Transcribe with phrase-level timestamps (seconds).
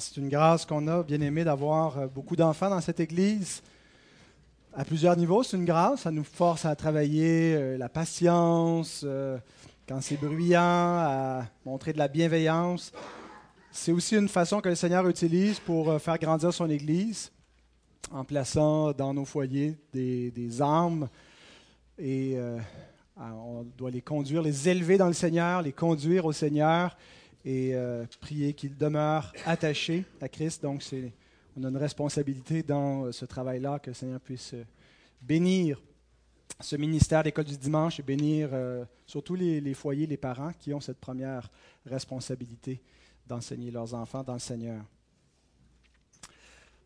[0.00, 3.62] C'est une grâce qu'on a, bien aimé, d'avoir euh, beaucoup d'enfants dans cette Église.
[4.74, 6.00] À plusieurs niveaux, c'est une grâce.
[6.02, 9.38] Ça nous force à travailler euh, la patience, euh,
[9.88, 12.92] quand c'est bruyant, à montrer de la bienveillance.
[13.70, 17.30] C'est aussi une façon que le Seigneur utilise pour faire grandir son Église,
[18.10, 21.08] en plaçant dans nos foyers des, des âmes.
[21.96, 22.38] Et
[23.16, 26.96] on doit les conduire, les élever dans le Seigneur, les conduire au Seigneur
[27.46, 30.64] et euh, prier qu'il demeure attaché à Christ.
[30.64, 30.82] Donc,
[31.56, 34.64] on a une responsabilité dans ce travail-là, que le Seigneur puisse euh,
[35.22, 35.80] bénir
[36.58, 40.80] ce ministère d'école du dimanche et bénir euh, surtout les, foyers, les parents qui ont
[40.80, 41.48] cette première
[41.84, 42.82] responsabilité
[43.28, 44.82] d'enseigner leurs enfants dans le Seigneur.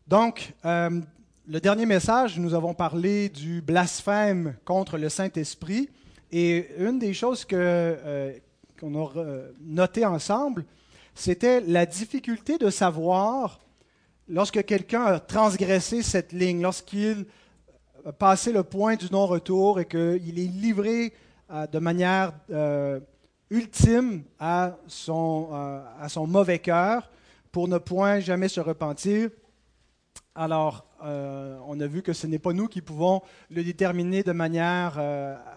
[0.07, 5.89] Donc, le dernier message, nous avons parlé du blasphème contre le Saint-Esprit.
[6.31, 8.41] Et une des choses que
[8.81, 10.65] qu'on a euh, noté ensemble,
[11.13, 13.59] c'était la difficulté de savoir
[14.27, 17.27] lorsque quelqu'un a transgressé cette ligne, lorsqu'il
[18.05, 21.13] a passé le point du non-retour et qu'il est livré
[21.51, 22.99] euh, de manière euh,
[23.51, 24.23] ultime
[24.87, 27.11] son, à son mauvais cœur
[27.51, 29.29] pour ne point jamais se repentir.
[30.33, 34.97] Alors, on a vu que ce n'est pas nous qui pouvons le déterminer de manière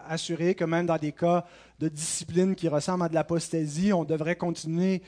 [0.08, 1.44] assurée, que même dans des cas
[1.78, 3.92] de discipline qui ressemble à de l'apostasie.
[3.92, 5.02] On devrait continuer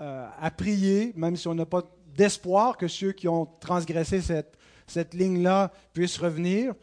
[0.00, 1.82] euh, à prier, même si on n'a pas
[2.16, 6.74] d'espoir que ceux qui ont transgressé cette, cette ligne-là puissent revenir.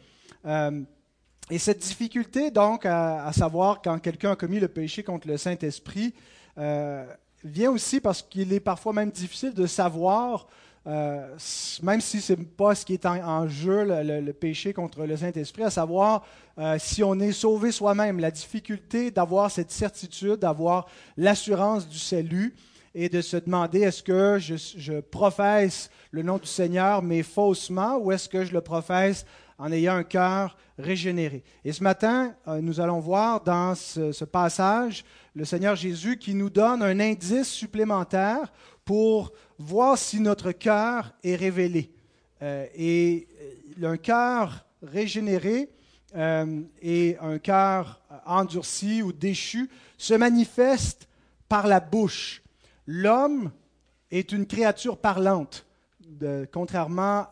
[0.46, 0.82] Euh,
[1.50, 6.12] et cette difficulté, donc, à, savoir quand quelqu'un a commis le péché contre le Saint-Esprit,
[6.58, 7.06] euh,
[7.44, 10.48] vient aussi parce qu'il est parfois même difficile de savoir
[10.86, 11.36] euh,
[11.82, 15.64] même si ce n'est pas ce qui est en, jeu, le, péché contre le Saint-Esprit,
[15.64, 16.24] à savoir
[16.58, 22.54] euh, si on est sauvé soi-même, la difficulté d'avoir cette certitude, d'avoir l'assurance du salut
[22.94, 28.12] et de se demander est-ce que je, professe le nom du Seigneur mais faussement ou
[28.12, 29.26] est-ce que je le professe
[29.58, 31.42] en ayant un cœur régénéré?
[31.64, 36.48] Et ce matin, euh, nous allons voir dans ce passage le Seigneur Jésus qui nous
[36.48, 38.52] donne un indice supplémentaire
[38.86, 41.90] pour voir si notre cœur est révélé.
[42.42, 43.26] Euh, et
[43.80, 45.70] euh, un cœur régénéré
[46.14, 51.08] euh, et un cœur endurci ou déchu se manifeste
[51.48, 52.42] par la bouche.
[52.86, 53.50] L'homme
[54.10, 55.66] est une créature parlante,
[56.52, 57.26] contrairement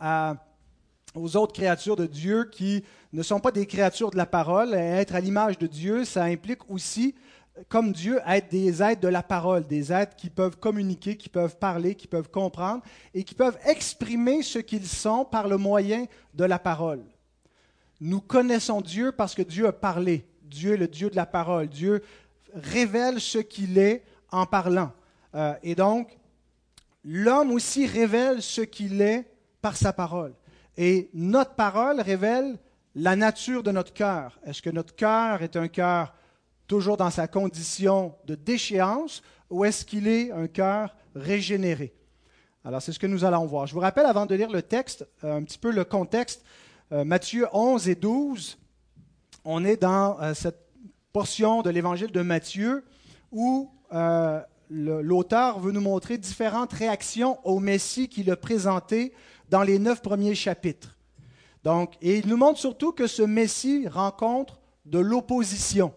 [1.15, 4.75] aux autres créatures de Dieu qui ne sont pas des créatures de la parole.
[4.75, 7.15] Être à l'image de Dieu, ça implique aussi
[7.69, 11.57] comme Dieu, être des êtres de la parole, des êtres qui peuvent communiquer, qui peuvent
[11.57, 12.83] parler, qui peuvent comprendre
[13.13, 17.05] et qui peuvent exprimer ce qu'ils sont par le moyen de la parole.
[18.01, 20.27] Nous connaissons Dieu parce que Dieu a parlé.
[20.43, 21.69] Dieu est le Dieu de la parole.
[21.69, 22.03] Dieu
[22.55, 24.93] révèle ce qu'il est en parlant.
[25.35, 26.19] Euh, et donc,
[27.05, 29.31] l'homme aussi révèle ce qu'il est
[29.63, 30.35] par sa parole.
[30.77, 32.59] Et notre parole révèle
[32.97, 34.39] la nature de notre cœur.
[34.45, 36.13] Est-ce que notre cœur est un cœur
[36.67, 41.95] toujours dans sa condition de déchéance, ou est-ce qu'il est un cœur régénéré?
[42.65, 43.67] Alors, c'est ce que nous allons voir.
[43.67, 46.43] Je vous rappelle, avant de lire le texte, euh, un petit peu le contexte.
[46.93, 48.59] Euh, Matthieu 11 et 12,
[49.45, 50.61] on est dans euh, cette
[51.13, 52.85] portion de l'évangile de Matthieu
[53.31, 53.71] où
[54.71, 59.13] l'auteur veut nous montrer différentes réactions au Messie qu'il a présenté
[59.51, 60.97] dans les neuf premiers chapitres.
[61.63, 65.93] Donc, et il nous montre surtout que ce Messie rencontre de l'opposition.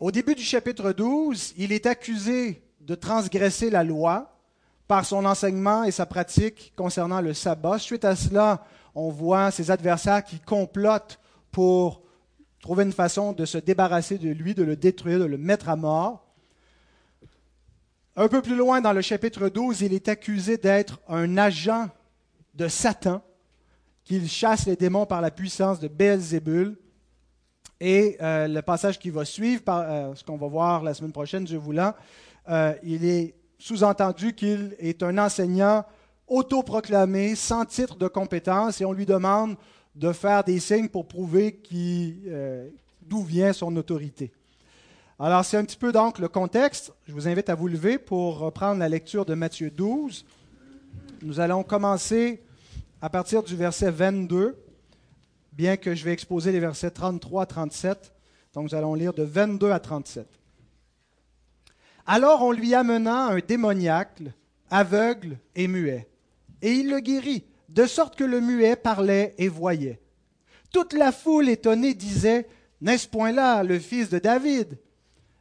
[0.00, 4.38] Au début du chapitre 12, il est accusé de transgresser la loi
[4.86, 7.80] par son enseignement et sa pratique concernant le sabbat.
[7.80, 8.64] Suite à cela,
[8.94, 11.18] on voit ses adversaires qui complotent
[11.50, 12.02] pour
[12.60, 15.74] trouver une façon de se débarrasser de lui, de le détruire, de le mettre à
[15.74, 16.28] mort.
[18.14, 21.88] Un peu plus loin dans le chapitre 12, il est accusé d'être un agent
[22.54, 23.20] de Satan,
[24.04, 26.76] qu'il chasse les démons par la puissance de Beelzébul.
[27.80, 31.44] Et euh, le passage qui va suivre, euh, ce qu'on va voir la semaine prochaine,
[31.44, 31.94] Dieu voulant,
[32.48, 35.84] euh, il est sous-entendu qu'il est un enseignant
[36.26, 39.56] autoproclamé, sans titre de compétence, et on lui demande
[39.94, 41.60] de faire des signes pour prouver
[43.02, 44.32] d'où vient son autorité.
[45.18, 46.92] Alors c'est un petit peu donc le contexte.
[47.06, 50.24] Je vous invite à vous lever pour reprendre la lecture de Matthieu 12.
[51.22, 52.40] Nous allons commencer
[53.00, 54.56] à partir du verset 22
[55.58, 58.12] bien que je vais exposer les versets 33 à 37.
[58.54, 60.28] Donc nous allons lire de 22 à 37.
[62.06, 64.22] Alors on lui amena un démoniaque,
[64.70, 66.08] aveugle et muet,
[66.62, 70.00] et il le guérit, de sorte que le muet parlait et voyait.
[70.70, 72.46] Toute la foule étonnée disait,
[72.80, 74.78] N'est-ce point là le fils de David?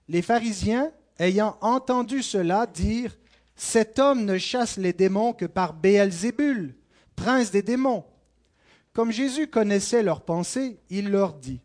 [0.09, 3.15] Les pharisiens, ayant entendu cela, dirent,
[3.55, 6.75] Cet homme ne chasse les démons que par Béelzébul,
[7.15, 8.03] prince des démons.
[8.97, 11.61] Comme Jésus connaissait leurs pensées, il leur dit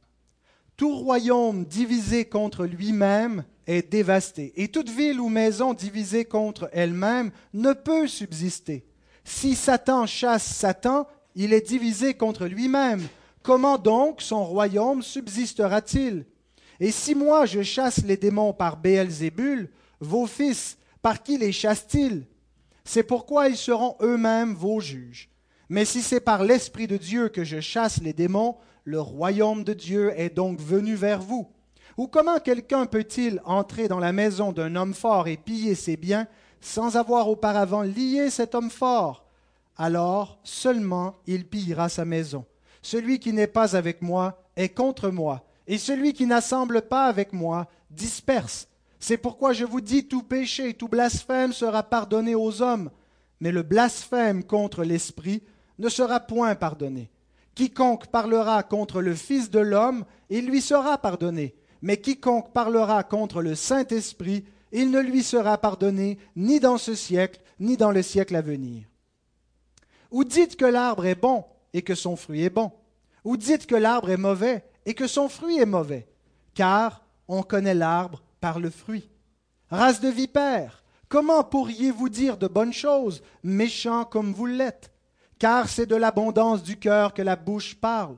[0.76, 7.30] Tout royaume divisé contre lui-même est dévasté, et toute ville ou maison divisée contre elle-même
[7.54, 8.84] ne peut subsister.
[9.24, 13.00] Si Satan chasse Satan, il est divisé contre lui-même.
[13.42, 16.26] Comment donc son royaume subsistera-t-il?
[16.80, 19.70] Et si moi je chasse les démons par Béelzébul,
[20.00, 22.26] vos fils, par qui les chassent-ils?
[22.84, 25.31] C'est pourquoi ils seront eux-mêmes vos juges.
[25.72, 29.72] Mais si c'est par l'Esprit de Dieu que je chasse les démons, le royaume de
[29.72, 31.48] Dieu est donc venu vers vous.
[31.96, 36.26] Ou comment quelqu'un peut-il entrer dans la maison d'un homme fort et piller ses biens
[36.60, 39.24] sans avoir auparavant lié cet homme fort?
[39.78, 42.44] Alors seulement il pillera sa maison.
[42.82, 47.32] Celui qui n'est pas avec moi est contre moi, et celui qui n'assemble pas avec
[47.32, 48.68] moi disperse.
[49.00, 52.90] C'est pourquoi je vous dis, tout péché, tout blasphème sera pardonné aux hommes,
[53.40, 55.42] mais le blasphème contre l'Esprit
[55.78, 57.10] ne sera point pardonné.
[57.54, 63.42] Quiconque parlera contre le Fils de l'homme, il lui sera pardonné, mais quiconque parlera contre
[63.42, 68.36] le Saint-Esprit, il ne lui sera pardonné ni dans ce siècle, ni dans le siècle
[68.36, 68.84] à venir.
[70.10, 72.72] Ou dites que l'arbre est bon et que son fruit est bon,
[73.24, 76.08] ou dites que l'arbre est mauvais et que son fruit est mauvais,
[76.54, 79.08] car on connaît l'arbre par le fruit.
[79.70, 84.91] Race de vipères, comment pourriez-vous dire de bonnes choses, méchants comme vous l'êtes?
[85.42, 88.14] Car c'est de l'abondance du cœur que la bouche parle.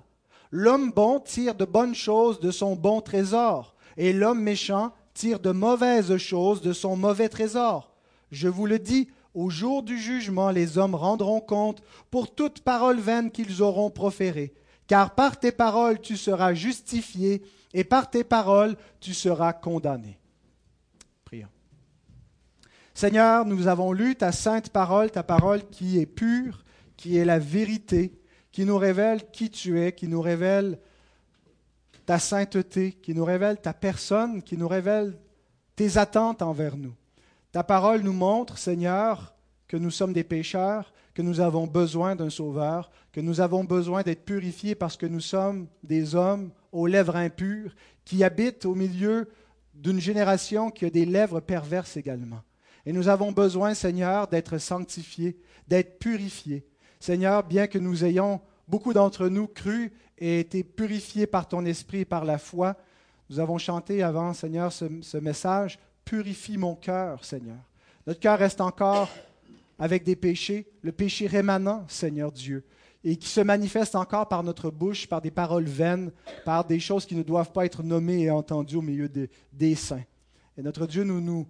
[0.51, 5.51] L'homme bon tire de bonnes choses de son bon trésor, et l'homme méchant tire de
[5.51, 7.95] mauvaises choses de son mauvais trésor.
[8.31, 13.01] Je vous le dis, au jour du jugement, les hommes rendront compte pour toute parole
[13.01, 14.53] vaine qu'ils auront proférée.
[14.87, 17.43] Car par tes paroles tu seras justifié,
[17.73, 20.19] et par tes paroles tu seras condamné.
[21.25, 21.49] Prions.
[22.93, 26.64] Seigneur, nous avons lu ta sainte parole, ta parole qui est pure,
[26.97, 28.19] qui est la vérité,
[28.53, 30.79] qui nous révèle qui tu es, qui nous révèle
[32.07, 35.19] ta sainteté, qui nous révèle ta personne, qui nous révèle
[35.77, 36.95] tes attentes envers nous.
[37.53, 39.35] Ta parole nous montre, Seigneur,
[39.69, 44.03] que nous sommes des pécheurs, que nous avons besoin d'un sauveur, que nous avons besoin
[44.03, 47.75] d'être purifiés parce que nous sommes des hommes aux lèvres impures
[48.05, 49.29] qui habitent au milieu
[49.75, 52.43] d'une génération qui a des lèvres perverses également.
[52.87, 55.39] Et nous avons besoin, Seigneur, d'être sanctifiés,
[55.69, 56.67] d'être purifiés.
[57.01, 62.01] Seigneur, bien que nous ayons, beaucoup d'entre nous, cru et été purifiés par ton esprit
[62.01, 62.77] et par la foi,
[63.31, 67.57] nous avons chanté avant, Seigneur, ce, message, Purifie mon cœur, Seigneur.
[68.07, 69.09] Notre cœur reste encore
[69.79, 72.65] avec des péchés, le péché rémanent, Seigneur Dieu,
[73.03, 76.13] et qui se manifeste encore par notre bouche, par des paroles vaines,
[76.45, 79.11] par des choses qui ne doivent pas être nommées et entendues au milieu
[79.53, 80.05] des saints.
[80.57, 81.47] Et notre Dieu, nous nous,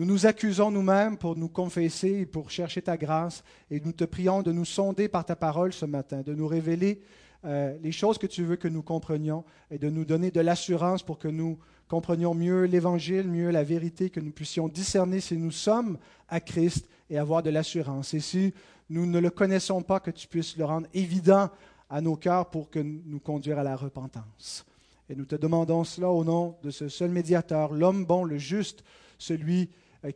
[0.00, 4.04] nous nous accusons nous-mêmes pour nous confesser et pour chercher ta grâce, et nous te
[4.04, 7.02] prions de nous sonder par ta parole ce matin, de nous révéler
[7.44, 11.02] euh, les choses que tu veux que nous comprenions et de nous donner de l'assurance
[11.02, 15.50] pour que nous comprenions mieux l'Évangile, mieux la vérité, que nous puissions discerner si nous
[15.50, 15.98] sommes
[16.30, 18.14] à Christ et avoir de l'assurance.
[18.14, 18.54] Et si
[18.88, 21.50] nous ne le connaissons pas, que tu puisses le rendre évident
[21.90, 24.64] à nos cœurs pour que nous conduire à la repentance.
[25.10, 28.82] Et nous te demandons cela au nom de ce seul médiateur, l'homme bon, le juste,
[29.18, 29.68] celui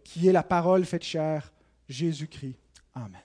[0.03, 1.53] qui est la parole faite chair,
[1.89, 2.57] Jésus-Christ.
[2.95, 3.21] Amen.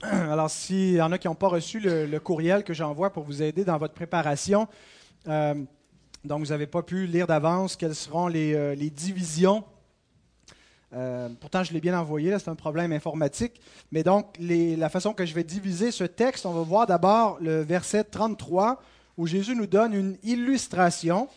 [0.02, 3.42] Alors, s'il y en a qui n'ont pas reçu le, courriel que j'envoie pour vous
[3.42, 4.66] aider dans votre préparation,
[5.28, 5.54] euh,
[6.24, 9.64] donc, vous n'avez pas pu lire d'avance quelles seront les, euh, divisions.
[10.92, 13.60] Euh, pourtant, je l'ai bien envoyé, c'est un problème informatique.
[13.90, 17.62] Mais donc, la façon que je vais diviser ce texte, on va voir d'abord le
[17.62, 18.82] verset 33,
[19.20, 21.28] où Jésus nous donne une illustration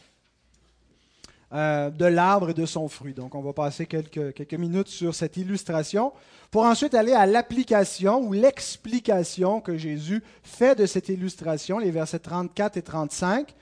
[1.53, 3.13] euh, de l'arbre et de son fruit.
[3.13, 6.13] Donc, on va passer quelques, quelques minutes sur cette illustration
[6.49, 12.19] pour ensuite aller à l'application ou l'explication que Jésus fait de cette illustration, les versets
[12.19, 13.53] 34 et 35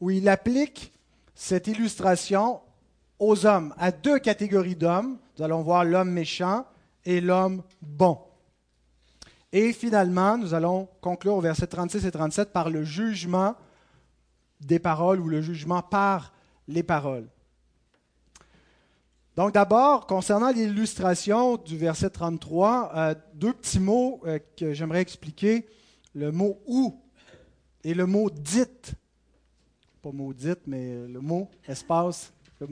[0.00, 0.90] où il applique
[1.34, 2.60] cette illustration
[3.18, 5.18] aux hommes, à deux catégories d'hommes.
[5.36, 6.64] Nous allons voir l'homme méchant
[7.04, 8.16] et l'homme bon.
[9.52, 13.54] Et finalement, nous allons conclure au verset 36 et 37 par le jugement
[14.60, 16.32] des paroles ou le jugement par
[16.68, 17.28] les paroles.
[19.36, 25.66] Donc d'abord, concernant l'illustration du verset 33, euh, deux petits mots euh, que j'aimerais expliquer.
[26.14, 27.02] Le mot ou
[27.84, 28.64] et le mot dit
[30.02, 32.68] pas maudite, mais le mot, espace, le,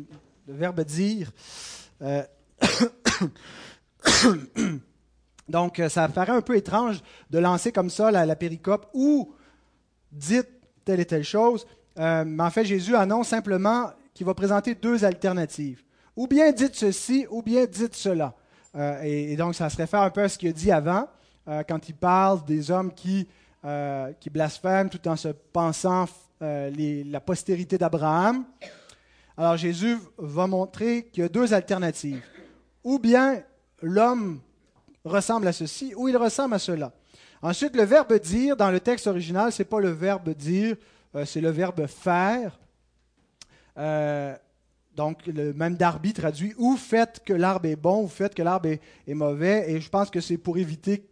[0.46, 1.32] verbe dire.
[2.00, 2.22] Euh,
[5.48, 9.34] donc, ça paraît un peu étrange de lancer comme ça la, la péricope ou
[10.12, 10.53] dites
[10.84, 11.66] telle et telle chose.
[11.98, 15.82] Euh, mais en fait, Jésus annonce simplement qu'il va présenter deux alternatives.
[16.16, 18.34] Ou bien dites ceci, ou bien dites cela.
[18.76, 21.08] Euh, et, donc, ça se réfère un peu à ce qu'il a dit avant,
[21.48, 23.28] euh, quand il parle des hommes qui,
[24.20, 26.04] qui blasphèment tout en se pensant
[26.40, 28.44] la postérité d'Abraham.
[29.38, 32.22] Alors, Jésus va montrer qu'il y a deux alternatives.
[32.84, 33.42] Ou bien
[33.80, 34.40] l'homme
[35.02, 36.92] ressemble à ceci, ou il ressemble à cela.
[37.44, 40.76] Ensuite, le verbe dire, dans le texte original, ce n'est pas le verbe dire,
[41.14, 42.58] euh, c'est le verbe faire.
[43.76, 44.34] Euh,
[44.96, 48.70] donc, le même Darby traduit ou faites que l'arbre est bon ou faites que l'arbre
[49.06, 49.70] est, mauvais.
[49.70, 51.06] Et je pense que c'est pour éviter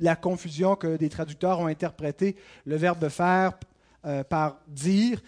[0.00, 3.52] la confusion que des traducteurs ont interprété le verbe faire
[4.06, 5.20] euh, par dire.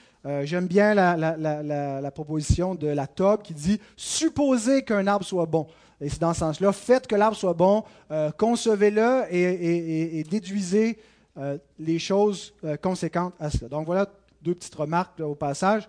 [0.45, 5.67] J'aime bien la, proposition de la Tobe qui dit supposer qu'un arbre soit bon.
[6.01, 6.73] Et c'est dans ce sens-là.
[6.73, 10.99] Faites que l'arbre soit bon, euh, concevez-le et, déduisez
[11.37, 13.69] euh, les choses euh, conséquentes à cela.
[13.69, 14.07] Donc voilà
[14.43, 15.89] deux petites remarques au passage.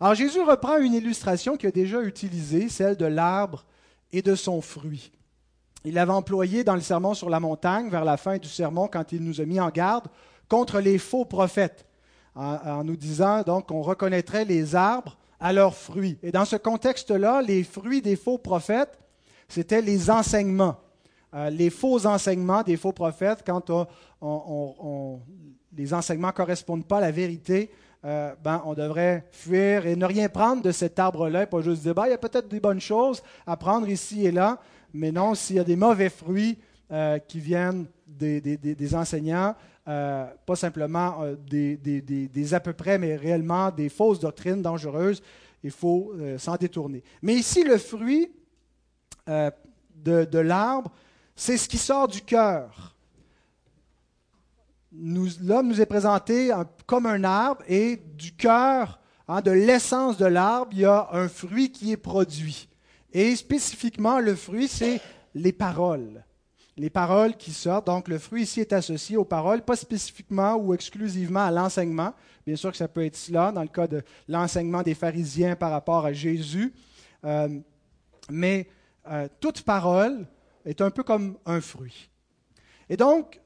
[0.00, 3.64] Alors Jésus reprend une illustration qu'il a déjà utilisée, celle de l'arbre
[4.10, 5.12] et de son fruit.
[5.84, 9.12] Il l'avait employé dans le sermon sur la montagne, vers la fin du sermon, quand
[9.12, 10.06] il nous a mis en garde
[10.48, 11.86] contre les faux prophètes,
[12.34, 16.18] en, en nous disant donc qu'on reconnaîtrait les arbres à leurs fruits.
[16.22, 18.98] Et dans ce contexte-là, les fruits des faux prophètes
[19.52, 20.76] c'était les enseignements.
[21.34, 23.70] Euh, les faux enseignements des faux prophètes, quand
[25.76, 27.70] les enseignements ne correspondent pas à la vérité,
[28.04, 31.94] euh, ben, on devrait fuir et ne rien prendre de cet arbre-là, pas juste dire,
[31.94, 34.58] ben, il y a peut-être des bonnes choses à prendre ici et là,
[34.94, 36.58] mais non, s'il y a des mauvais fruits
[36.90, 39.54] euh, qui viennent des, enseignants,
[39.84, 45.22] pas simplement des, à peu près, mais réellement des fausses doctrines dangereuses,
[45.62, 47.02] il faut s'en détourner.
[47.20, 48.30] Mais ici, le fruit,
[49.28, 49.50] euh,
[49.94, 50.90] de, l'arbre,
[51.36, 52.96] c'est ce qui sort du cœur.
[54.92, 56.52] L'homme nous est présenté
[56.86, 61.28] comme un arbre et du cœur, hein, de l'essence de l'arbre, il y a un
[61.28, 62.68] fruit qui est produit.
[63.12, 65.00] Et spécifiquement, le fruit, c'est
[65.34, 66.24] les paroles.
[66.76, 67.86] Les paroles qui sortent.
[67.86, 72.14] Donc, le fruit ici est associé aux paroles, pas spécifiquement ou exclusivement à l'enseignement.
[72.46, 75.70] Bien sûr que ça peut être cela dans le cas de l'enseignement des pharisiens par
[75.70, 76.72] rapport à Jésus.
[77.24, 77.48] Euh,
[78.30, 78.66] mais
[79.08, 80.26] euh, toute parole
[80.64, 82.10] est un peu comme un fruit.
[82.88, 83.40] Et donc,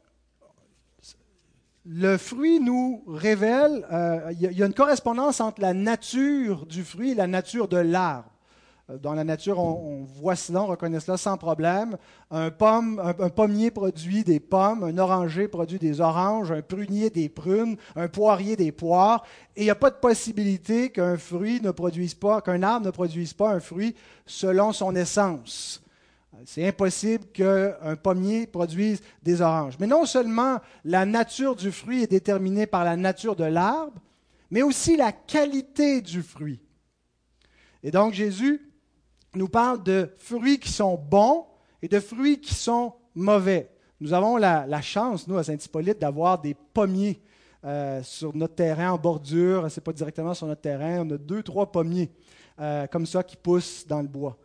[1.84, 7.12] le fruit nous révèle, euh, il y, a une correspondance entre la nature du fruit
[7.12, 8.30] et la nature de l'arbre.
[8.90, 11.96] Euh, dans la nature, on, voit cela, on reconnaît cela sans problème.
[12.30, 17.28] Un, pomme, un, pommier produit des pommes, un oranger produit des oranges, un prunier des
[17.28, 19.24] prunes, un poirier des poires.
[19.56, 22.90] Et il n'y a pas de possibilité qu'un fruit ne produise pas, qu'un arbre ne
[22.90, 25.82] produise pas un fruit selon son essence.
[26.44, 29.76] C'est impossible qu'un pommier produise des oranges.
[29.80, 33.98] Mais non seulement la nature du fruit est déterminée par la nature de l'arbre,
[34.50, 36.60] mais aussi la qualité du fruit.
[37.82, 38.60] Et donc Jésus
[39.36, 41.46] nous parle de fruits qui sont bons
[41.82, 43.70] et de fruits qui sont mauvais.
[44.00, 47.20] Nous avons la, chance, nous, à Saint-Hippolyte, d'avoir des pommiers
[47.64, 49.70] euh, sur notre terrain en bordure.
[49.70, 51.06] Ce n'est pas directement sur notre terrain.
[51.06, 52.10] On a deux, trois pommiers
[52.60, 54.36] euh, comme ça qui poussent dans le bois.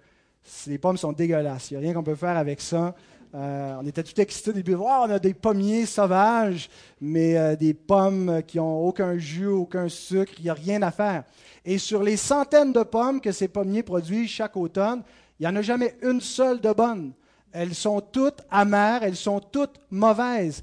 [0.67, 1.71] Les pommes sont dégueulasses.
[1.71, 2.95] Il n'y a rien qu'on peut faire avec ça.
[3.33, 6.69] Euh, on était tout excités au on a des pommiers sauvages,
[6.99, 10.33] mais des pommes qui n'ont aucun jus, aucun sucre.
[10.39, 11.23] Il n'y a rien à faire.
[11.65, 15.03] Et sur les centaines de pommes que ces pommiers produisent chaque automne,
[15.39, 17.13] il n'y en a jamais une seule de bonne.
[17.51, 20.61] Elles sont toutes amères, elles sont toutes mauvaises.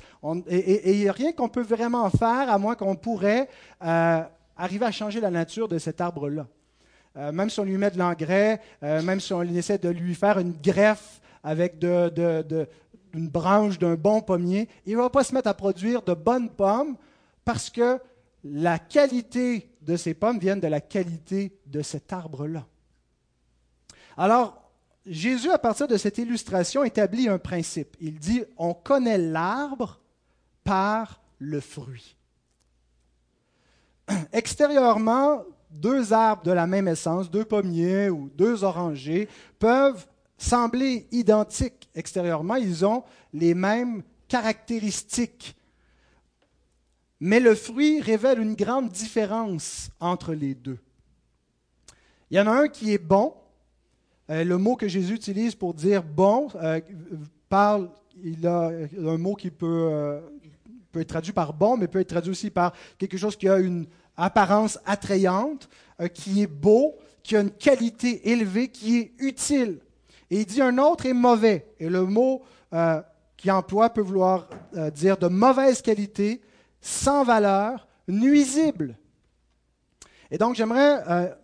[0.48, 3.48] et il n'y a rien qu'on peut vraiment faire, à moins qu'on pourrait
[3.84, 4.22] euh,
[4.56, 6.46] arriver à changer la nature de cet arbre-là.
[7.16, 10.14] Euh, même si on lui met de l'engrais, euh, même si on essaie de lui
[10.14, 15.48] faire une greffe avec une branche d'un bon pommier, il ne va pas se mettre
[15.48, 16.96] à produire de bonnes pommes
[17.44, 17.98] parce que
[18.44, 22.66] la qualité de ces pommes viennent de la qualité de cet arbre-là.
[24.18, 24.70] Alors,
[25.06, 27.96] Jésus, à partir de cette illustration, établit un principe.
[27.98, 29.98] Il dit, on connaît l'arbre
[30.62, 32.16] par le fruit.
[34.32, 39.26] Extérieurement, deux arbres de la même essence, deux pommiers ou deux orangers,
[39.58, 42.56] peuvent sembler identiques extérieurement.
[42.56, 45.56] Ils ont les mêmes caractéristiques
[47.20, 50.78] mais le fruit révèle une grande différence entre les deux.
[52.30, 53.34] Il y en a un qui est bon.
[54.30, 56.80] Euh, le mot que Jésus utilise pour dire bon euh,
[57.48, 57.88] parle,
[58.22, 60.20] il a un mot qui peut, euh,
[60.92, 63.58] peut, être traduit par bon, mais peut être traduit aussi par quelque chose qui a
[63.58, 65.68] une apparence attrayante,
[66.12, 69.78] qui est beau, qui a une qualité élevée, qui est utile.
[70.30, 71.66] Et il dit un autre est mauvais.
[71.78, 72.42] Et le mot
[73.36, 74.48] qu'il emploie peut vouloir
[74.92, 76.40] dire de mauvaise qualité,
[76.88, 78.96] sans valeur, nuisible.
[80.30, 81.34] Et donc j'aimerais, euh,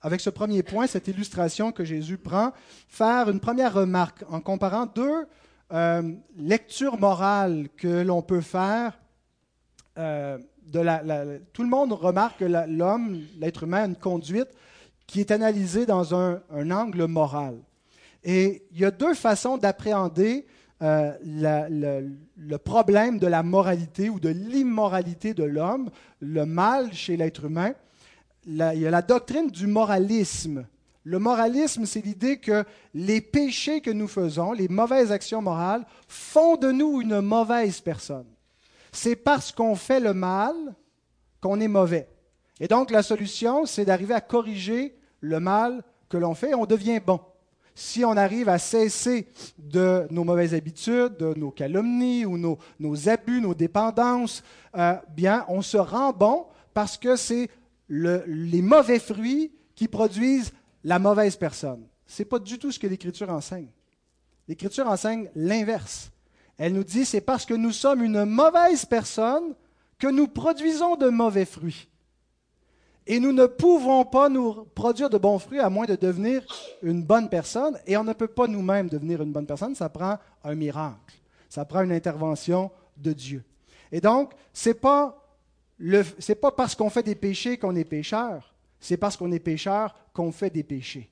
[0.00, 2.52] avec ce premier point, cette illustration que Jésus prend,
[2.88, 5.26] faire une première remarque en comparant deux
[5.72, 6.02] euh,
[6.36, 8.98] lectures morales que l'on peut faire.
[9.98, 10.38] Euh,
[11.52, 14.50] tout le monde remarque que l'homme, l'être humain, a une conduite
[15.06, 17.56] qui est analysée dans un angle moral.
[18.22, 20.46] Et il y a deux façons d'appréhender
[20.80, 27.46] euh, le, problème de la moralité ou de l'immoralité de l'homme, le mal chez l'être
[27.46, 27.72] humain.
[28.46, 30.66] il y a la doctrine du moralisme.
[31.02, 36.56] Le moralisme, c'est l'idée que les péchés que nous faisons, les mauvaises actions morales, font
[36.56, 38.26] de nous une mauvaise personne.
[38.92, 40.54] C'est parce qu'on fait le mal
[41.40, 42.08] qu'on est mauvais.
[42.60, 46.66] Et donc la solution, c'est d'arriver à corriger le mal que l'on fait et on
[46.66, 47.20] devient bon
[47.78, 53.40] si on arrive à cesser de nos mauvaises habitudes, de nos calomnies ou nos, abus,
[53.40, 54.42] nos dépendances,
[54.76, 57.48] euh, bien, on se rend bon parce que c'est
[57.88, 61.86] les mauvais fruits qui produisent la mauvaise personne.
[62.04, 63.68] Ce n'est pas du tout ce que l'Écriture enseigne.
[64.48, 66.10] L'Écriture enseigne l'inverse.
[66.56, 69.54] Elle nous dit c'est parce que nous sommes une mauvaise personne
[69.98, 71.87] que nous produisons de mauvais fruits.
[73.10, 76.44] Et nous ne pouvons pas nous produire de bons fruits à moins de devenir
[76.82, 77.78] une bonne personne.
[77.86, 79.74] Et on ne peut pas nous-mêmes devenir une bonne personne.
[79.74, 81.14] Ça prend un miracle.
[81.48, 83.42] Ça prend une intervention de Dieu.
[83.90, 85.26] Et donc, ce n'est pas,
[86.42, 88.54] pas parce qu'on fait des péchés qu'on est pécheur.
[88.78, 91.10] C'est parce qu'on est pécheur qu'on fait des péchés.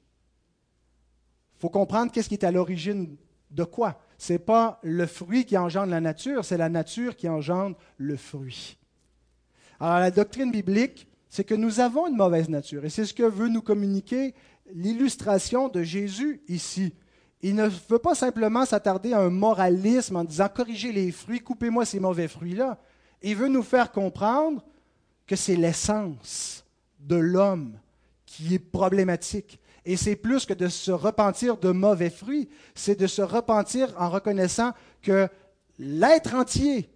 [1.57, 3.17] Il faut comprendre qu'est-ce qui est à l'origine
[3.51, 3.99] de quoi.
[4.19, 8.19] Ce n'est pas le fruit qui engendre la nature, c'est la nature qui engendre le
[8.19, 8.77] fruit.
[9.81, 12.85] Alors la doctrine biblique, c'est que nous avons une mauvaise nature.
[12.85, 14.35] Et c'est ce que veut nous communiquer
[14.73, 16.95] l'illustration de Jésus ici.
[17.43, 21.85] Il ne veut pas simplement s'attarder à un moralisme en disant corrigez les fruits, coupez-moi
[21.85, 22.79] ces mauvais fruits-là.
[23.23, 24.65] Il veut nous faire comprendre
[25.27, 26.65] que c'est l'essence
[27.01, 27.79] de l'homme
[28.25, 29.61] qui est problématique.
[29.85, 34.11] Et c'est plus que de se repentir de mauvais fruits, c'est de se repentir en
[34.11, 34.73] reconnaissant
[35.03, 35.29] que
[35.79, 36.91] l'être entier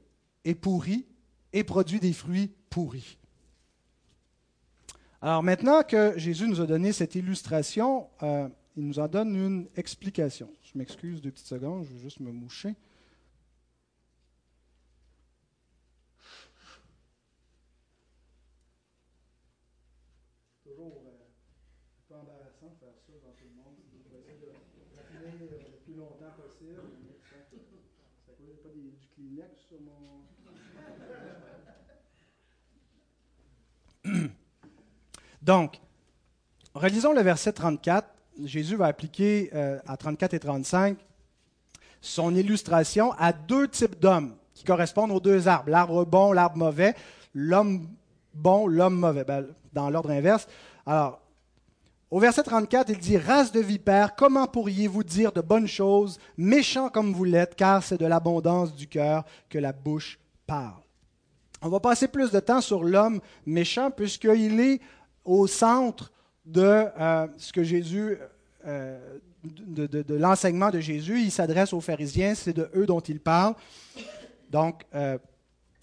[0.44, 1.07] est pourri
[1.52, 3.19] et produit des fruits pourris.
[5.22, 9.68] Alors maintenant que Jésus nous a donné cette illustration, euh, il nous en donne une
[9.76, 10.50] explication.
[10.62, 12.74] Je m'excuse deux petites secondes, je vais juste me moucher.
[20.64, 23.76] Toujours euh, un peu embarrassant de faire ça dans tout le monde.
[23.92, 24.52] Je vais essayer de
[24.96, 26.80] rappeler euh, le plus longtemps possible.
[27.28, 30.24] Ça ne pas du Kleenex sur mon.
[35.50, 35.80] Donc,
[36.74, 38.06] relisons le verset 34.
[38.44, 40.96] Jésus va appliquer euh, à 34 et 35
[42.00, 46.94] son illustration à deux types d'hommes qui correspondent aux deux arbres, l'arbre bon, l'arbre mauvais,
[47.34, 47.88] l'homme
[48.32, 50.46] bon, l'homme mauvais, ben, dans l'ordre inverse.
[50.86, 51.20] Alors,
[52.12, 56.90] au verset 34, il dit, Race de vipères, comment pourriez-vous dire de bonnes choses, méchants
[56.90, 60.80] comme vous l'êtes, car c'est de l'abondance du cœur que la bouche parle.
[61.60, 64.80] On va passer plus de temps sur l'homme méchant, puisqu'il est
[65.31, 66.11] au centre
[66.45, 68.19] de euh, ce que Jésus,
[68.66, 68.99] euh,
[69.45, 71.21] de, l'enseignement de Jésus.
[71.21, 73.55] Il s'adresse aux pharisiens, c'est de eux dont il parle.
[74.51, 75.19] Donc, euh,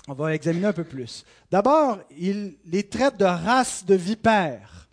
[0.10, 1.24] on va examiner un peu plus.
[1.50, 4.90] D'abord, il les traite de race de vipères.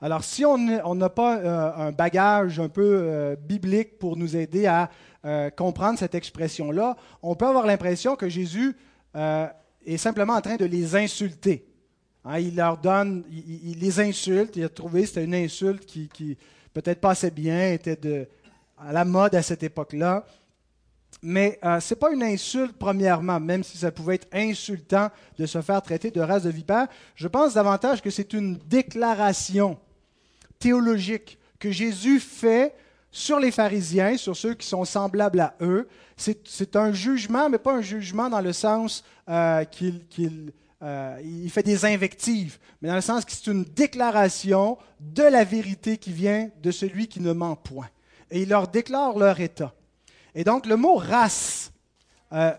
[0.00, 4.90] Alors, si on n'a pas un bagage un peu biblique pour nous aider à
[5.56, 8.76] comprendre cette expression-là, on peut avoir l'impression que Jésus
[9.14, 11.71] est simplement en train de les insulter.
[12.24, 14.56] Hein, il leur donne, il, les insulte.
[14.56, 16.36] Il a trouvé que c'était une insulte qui,
[16.72, 18.28] peut-être passait bien, était
[18.78, 20.24] à la mode à cette époque-là.
[21.20, 25.46] Mais euh, ce n'est pas une insulte, premièrement, même si ça pouvait être insultant de
[25.46, 26.88] se faire traiter de race de vipère.
[27.14, 29.78] Je pense davantage que c'est une déclaration
[30.58, 32.74] théologique que Jésus fait
[33.12, 35.86] sur les pharisiens, sur ceux qui sont semblables à eux.
[36.16, 40.52] C'est un jugement, mais pas un jugement dans le sens euh, qu'il
[40.82, 45.44] euh, il fait des invectives, mais dans le sens que c'est une déclaration de la
[45.44, 47.88] vérité qui vient de celui qui ne ment point.
[48.32, 49.72] Et il leur déclare leur état.
[50.34, 51.70] Et donc le mot race,
[52.32, 52.50] euh,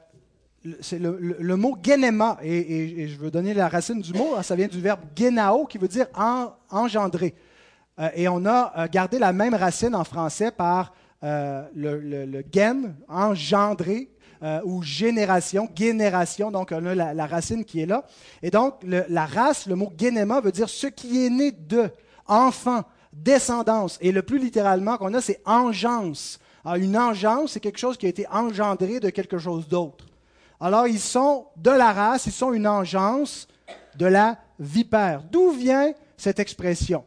[0.80, 4.68] c'est le, mot genema, et, je veux donner la racine du mot, hein, ça vient
[4.68, 6.08] du verbe genao, qui veut dire
[6.70, 7.36] engendrer.
[8.00, 14.13] Euh, et on a gardé la même racine en français par le, le, gen, engendrer,
[14.44, 18.06] euh, ou génération, génération, donc on a la, racine qui est là.
[18.42, 21.90] Et donc la race, le mot généma veut dire ce qui est né de,
[22.28, 23.98] enfant, descendance.
[24.02, 26.40] Et le plus littéralement qu'on a, c'est engeance.
[26.66, 30.06] Alors, une engeance, c'est quelque chose qui a été engendré de quelque chose d'autre.
[30.60, 33.50] Alors ils sont de la race, ils sont une engeance
[33.98, 35.22] de la vipère.
[35.30, 37.04] D'où vient cette expression?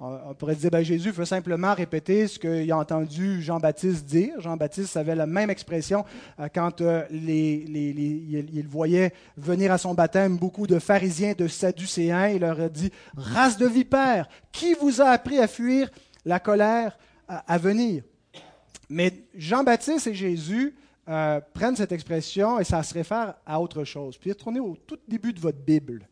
[0.00, 4.40] On pourrait dire, ben, Jésus veut simplement répéter ce qu'il a entendu Jean-Baptiste dire.
[4.40, 6.06] Jean-Baptiste avait la même expression
[6.38, 12.28] euh, quand euh, il voyait venir à son baptême beaucoup de pharisiens, de sadducéens.
[12.28, 15.90] Il leur a dit, race de vipères, qui vous a appris à fuir
[16.24, 18.02] la colère à, venir
[18.88, 20.74] Mais Jean-Baptiste et Jésus
[21.08, 24.16] euh, prennent cette expression et ça se réfère à autre chose.
[24.16, 26.08] Puis retournez au tout début de votre Bible,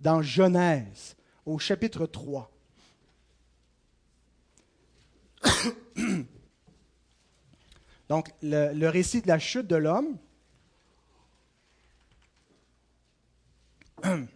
[0.00, 2.50] dans Genèse, au chapitre 3.
[8.08, 10.16] Donc, le, récit de la chute de l'homme.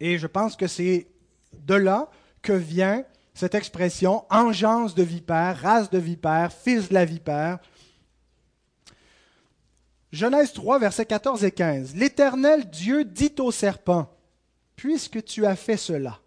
[0.00, 1.06] Et je pense que c'est
[1.52, 2.10] de là
[2.42, 7.58] que vient cette expression engeance de vipère, race de vipère, fils de la vipère.
[10.12, 11.96] Genèse 3, versets 14 et 15.
[11.96, 14.10] L'Éternel Dieu dit au serpent,
[14.76, 16.20] Puisque tu as fait cela,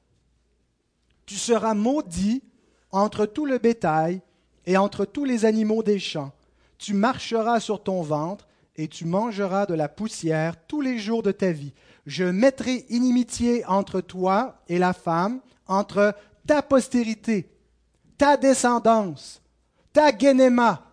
[1.25, 2.43] tu seras maudit
[2.91, 4.21] entre tout le bétail
[4.65, 6.31] et entre tous les animaux des champs.
[6.77, 11.31] Tu marcheras sur ton ventre et tu mangeras de la poussière tous les jours de
[11.31, 11.73] ta vie.
[12.05, 16.15] Je mettrai inimitié entre toi et la femme, entre
[16.47, 17.49] ta postérité,
[18.17, 19.41] ta descendance,
[19.91, 20.85] ta guénéma,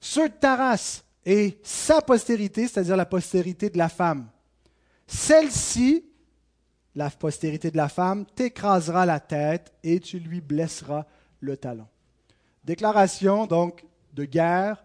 [0.00, 4.26] ceux de ta race et sa postérité, c'est-à-dire la postérité de la femme.
[5.06, 6.04] Celle-ci
[6.94, 11.06] la postérité de la femme, t'écrasera la tête et tu lui blesseras
[11.40, 11.86] le talon.
[12.64, 14.84] Déclaration donc de guerre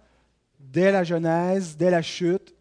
[0.59, 2.53] dès la Genèse, dès la chute,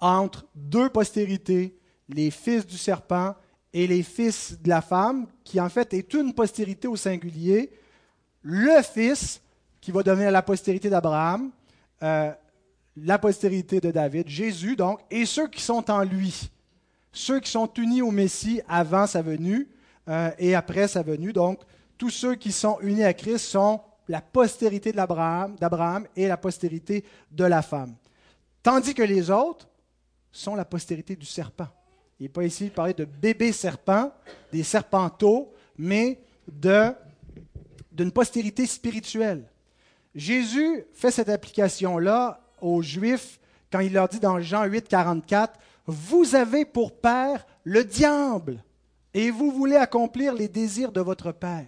[0.00, 3.34] entre deux postérités, les fils du serpent
[3.72, 7.70] et les fils de la femme, qui en fait est une postérité au singulier,
[8.42, 9.40] le fils
[9.80, 11.50] qui va devenir la postérité d'Abraham,
[12.02, 12.32] euh,
[12.96, 16.50] la postérité de David, Jésus donc, et ceux qui sont en lui
[17.12, 19.68] ceux qui sont unis au Messie avant sa venue
[20.08, 21.32] euh, et après sa venue.
[21.32, 21.60] Donc,
[21.98, 27.44] tous ceux qui sont unis à Christ sont la postérité d'Abraham et la postérité de
[27.44, 27.94] la femme.
[28.62, 29.68] Tandis que les autres
[30.32, 31.68] sont la postérité du serpent.
[32.18, 34.12] Il n'est pas ici de parler de bébés serpents,
[34.52, 39.44] des serpenteaux, mais d'une postérité spirituelle.
[40.14, 43.38] Jésus fait cette application-là aux Juifs
[43.70, 45.58] quand il leur dit dans Jean 8, 44,
[45.90, 48.62] vous avez pour père le diable
[49.12, 51.66] et vous voulez accomplir les désirs de votre père.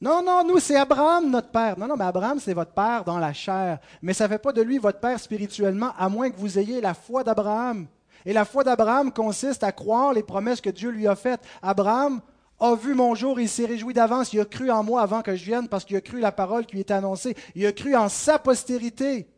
[0.00, 1.78] Non, non, nous, c'est Abraham, notre père.
[1.78, 3.78] Non, non, mais Abraham, c'est votre père dans la chair.
[4.02, 6.82] Mais ça ne fait pas de lui votre père spirituellement, à moins que vous ayez
[6.82, 7.86] la foi d'Abraham.
[8.26, 11.40] Et la foi d'Abraham consiste à croire les promesses que Dieu lui a faites.
[11.62, 12.20] Abraham
[12.60, 15.34] a vu mon jour, il s'est réjoui d'avance, il a cru en moi avant que
[15.34, 17.34] je vienne parce qu'il a cru la parole qui lui était annoncée.
[17.54, 19.28] Il a cru en sa postérité.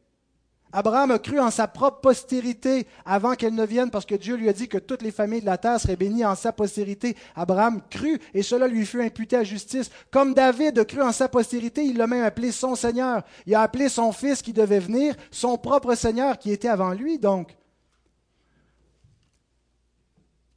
[0.72, 4.48] Abraham a cru en sa propre postérité avant qu'elle ne vienne parce que Dieu lui
[4.48, 7.16] a dit que toutes les familles de la terre seraient bénies en sa postérité.
[7.34, 9.90] Abraham crut et cela lui fut imputé à justice.
[10.10, 13.22] Comme David a cru en sa postérité, il l'a même appelé son Seigneur.
[13.46, 17.18] Il a appelé son fils qui devait venir son propre Seigneur qui était avant lui
[17.18, 17.56] donc.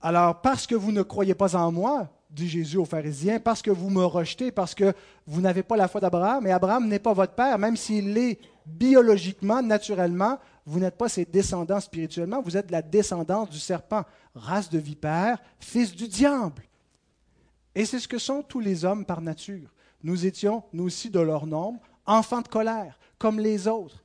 [0.01, 3.71] Alors parce que vous ne croyez pas en moi, dit Jésus aux pharisiens, parce que
[3.71, 4.93] vous me rejetez, parce que
[5.27, 8.39] vous n'avez pas la foi d'Abraham, et Abraham n'est pas votre père, même s'il l'est
[8.77, 14.03] biologiquement, naturellement, vous n'êtes pas ses descendants spirituellement, vous êtes la descendance du serpent,
[14.35, 16.63] race de vipère, fils du diable.
[17.75, 19.69] Et c'est ce que sont tous les hommes par nature.
[20.03, 24.03] Nous étions, nous aussi, de leur nombre, enfants de colère, comme les autres.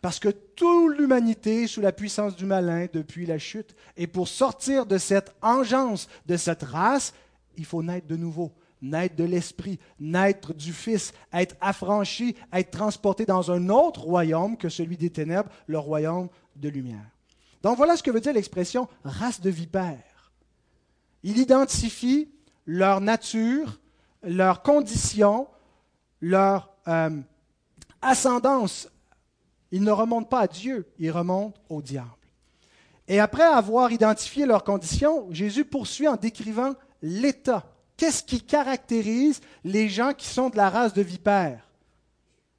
[0.00, 3.74] Parce que toute l'humanité sous la puissance du malin depuis la chute.
[3.96, 7.12] Et pour sortir de cette engeance, de cette race,
[7.56, 13.26] il faut naître de nouveau, naître de l'Esprit, naître du Fils, être affranchi, être transporté
[13.26, 17.06] dans un autre royaume que celui des ténèbres, le royaume de lumière.
[17.62, 20.32] Donc voilà ce que veut dire l'expression race de vipères.
[21.22, 22.30] Il identifie
[22.66, 23.78] leur nature,
[24.22, 25.46] leur condition,
[26.20, 26.74] leur
[28.00, 28.88] ascendance.
[29.72, 32.08] Ils ne remontent pas à Dieu, ils remontent au diable.
[33.08, 37.69] Et après avoir identifié leurs conditions, Jésus poursuit en décrivant l'état.
[38.00, 41.68] Qu'est-ce qui caractérise les gens qui sont de la race de vipères?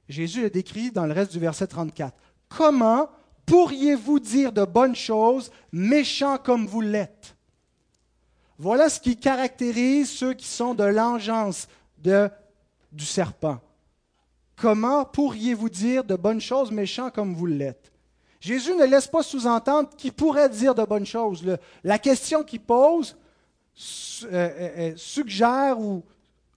[0.08, 2.16] Jésus le décrit dans le reste du verset 34.
[2.48, 3.10] Comment
[3.44, 7.34] pourriez-vous dire de bonnes choses, méchants comme vous l'êtes?
[8.56, 11.66] Voilà ce qui caractérise ceux qui sont de l'engeance
[11.98, 13.58] du serpent.
[14.54, 17.90] Comment pourriez-vous dire de bonnes choses, méchants comme vous l'êtes?
[18.38, 21.44] Jésus ne laisse pas sous-entendre qui pourrait dire de bonnes choses.
[21.82, 23.16] La question qu'il pose,
[23.74, 26.02] suggère ou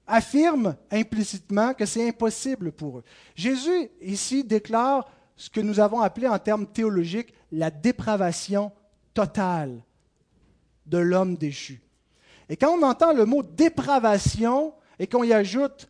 [0.08, 3.04] affirme implicitement que c'est impossible pour eux.
[3.36, 8.72] Jésus ici déclare ce que nous avons appelé en termes théologiques la dépravation
[9.14, 9.82] totale
[10.86, 11.82] de l'homme déchu.
[12.50, 15.88] Et quand on entend le mot dépravation et qu'on y ajoute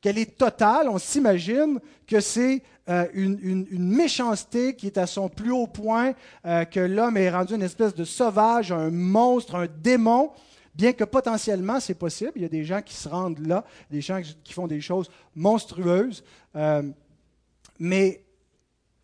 [0.00, 5.50] qu'elle est totale, on s'imagine que c'est euh, une, méchanceté qui est à son plus
[5.50, 6.12] haut point,
[6.44, 10.30] euh, que l'homme est rendu une espèce de sauvage, un monstre, un démon,
[10.76, 12.32] bien que potentiellement c'est possible.
[12.36, 15.10] Il y a des gens qui se rendent là, des gens qui font des choses
[15.34, 16.22] monstrueuses.
[16.54, 16.82] Euh,
[17.78, 18.24] mais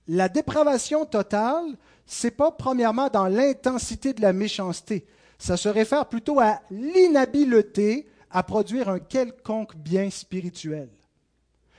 [0.06, 5.06] la dépravation totale, c'est pas premièrement dans l'intensité de la méchanceté.
[5.38, 10.88] Ça se réfère plutôt à l'inhabileté à produire un quelconque bien spirituel.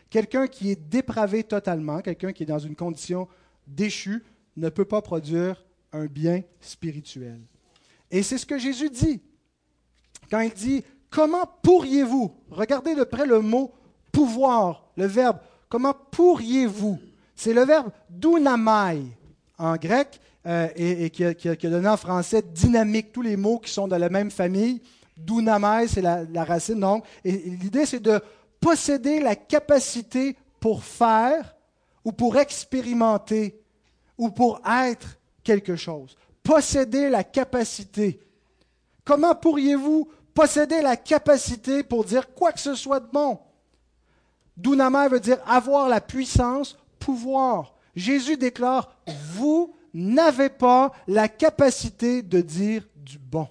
[0.10, 3.27] Quelqu'un qui est dépravé totalement, quelqu'un qui est dans une condition
[3.67, 4.23] déchue,
[4.58, 7.39] ne peut pas produire un bien spirituel.
[8.12, 9.21] Et c'est ce que Jésus dit.
[10.29, 13.71] Quand il dit Comment pourriez-vous Regardez de près le mot
[14.12, 15.38] pouvoir, le verbe.
[15.69, 16.99] Comment pourriez-vous?
[17.36, 19.01] C'est le verbe dunamai
[19.57, 23.88] en grec euh, et, qui, a, donné en français dynamique, tous les mots qui sont
[23.88, 24.81] de la même famille.
[25.15, 26.79] Dunamai, c'est la, racine.
[26.79, 28.19] Donc, l'idée, c'est de
[28.59, 31.55] posséder la capacité pour faire
[32.03, 33.62] ou pour expérimenter
[34.17, 36.15] ou pour être quelque chose.
[36.41, 38.19] Posséder la capacité.
[39.06, 43.39] Comment pourriez-vous posséder la capacité pour dire quoi que ce soit de bon?
[44.58, 47.74] Dunamai veut dire avoir la puissance, pouvoir.
[47.96, 48.96] Jésus déclare,
[49.34, 53.48] vous n'avez pas la capacité de dire du bon.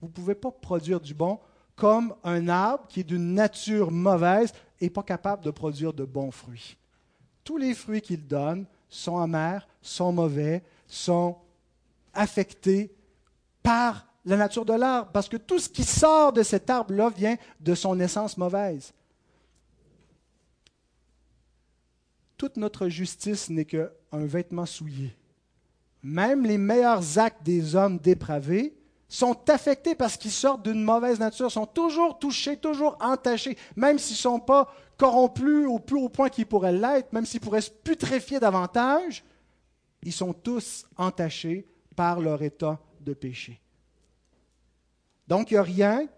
[0.00, 1.38] Vous ne pouvez pas produire du bon
[1.76, 6.30] comme un arbre qui est d'une nature mauvaise et pas capable de produire de bons
[6.30, 6.76] fruits.
[7.44, 11.36] Tous les fruits qu'il donne sont amers, sont mauvais, sont
[12.14, 12.92] affectés
[13.62, 17.36] par la nature de l'arbre, parce que tout ce qui sort de cet arbre-là vient
[17.60, 18.92] de son essence mauvaise.
[22.36, 25.16] Toute notre justice n'est qu'un vêtement souillé.
[26.02, 28.76] Même les meilleurs actes des hommes dépravés
[29.08, 34.14] sont affectés parce qu'ils sortent d'une mauvaise nature, sont toujours touchés, toujours entachés, même s'ils
[34.14, 37.70] ne sont pas corrompus au plus haut point qu'ils pourraient l'être, même s'ils pourraient se
[37.70, 39.24] putréfier davantage,
[40.02, 43.60] ils sont tous entachés par leur état de péché.
[45.28, 46.08] Donc, il n'y a rien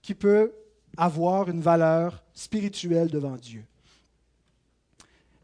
[0.00, 0.52] qui peut
[0.96, 3.64] avoir une valeur spirituelle devant Dieu.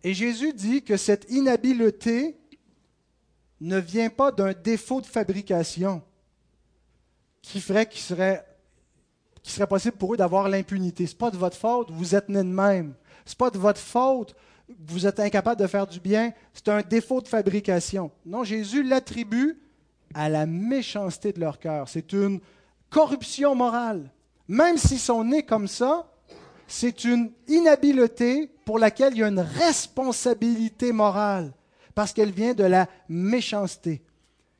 [0.04, 2.36] Et Jésus dit que cette inhabileté
[3.60, 6.02] ne vient pas d'un défaut de fabrication
[7.42, 8.46] qui ferait qu'il serait,
[9.68, 11.06] possible pour eux d'avoir l'impunité.
[11.06, 12.94] Ce n'est pas de votre faute, vous êtes né de même.
[13.24, 14.34] Ce n'est pas de votre faute,
[14.86, 16.32] vous êtes incapable de faire du bien.
[16.52, 18.10] C'est un défaut de fabrication.
[18.24, 19.60] Non, Jésus l'attribue
[20.14, 21.88] à la méchanceté de leur cœur.
[21.88, 22.40] C'est une
[22.94, 24.08] corruption morale.
[24.46, 26.08] Même s'ils sont nés comme ça,
[26.68, 31.52] c'est une inhabileté pour laquelle il y a une responsabilité morale,
[31.96, 34.00] parce qu'elle vient de la méchanceté.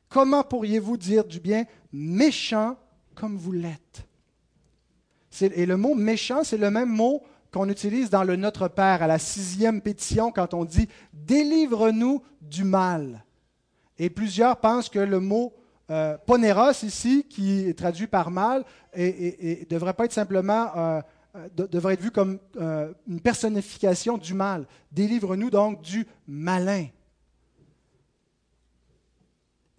[0.09, 2.75] Comment pourriez-vous dire du bien méchant
[3.15, 4.05] comme vous l'êtes?
[5.39, 9.07] Et le mot méchant, c'est le même mot qu'on utilise dans le Notre Père à
[9.07, 13.23] la sixième pétition quand on dit Délivre-nous du mal.
[13.97, 15.53] Et plusieurs pensent que le mot
[15.91, 21.01] euh, poneros ici, qui est traduit par mal, ne devrait pas être simplement euh,
[21.35, 22.39] euh, devrait être vu comme
[23.07, 24.65] une personnification du mal.
[24.91, 26.87] Délivre-nous donc du malin.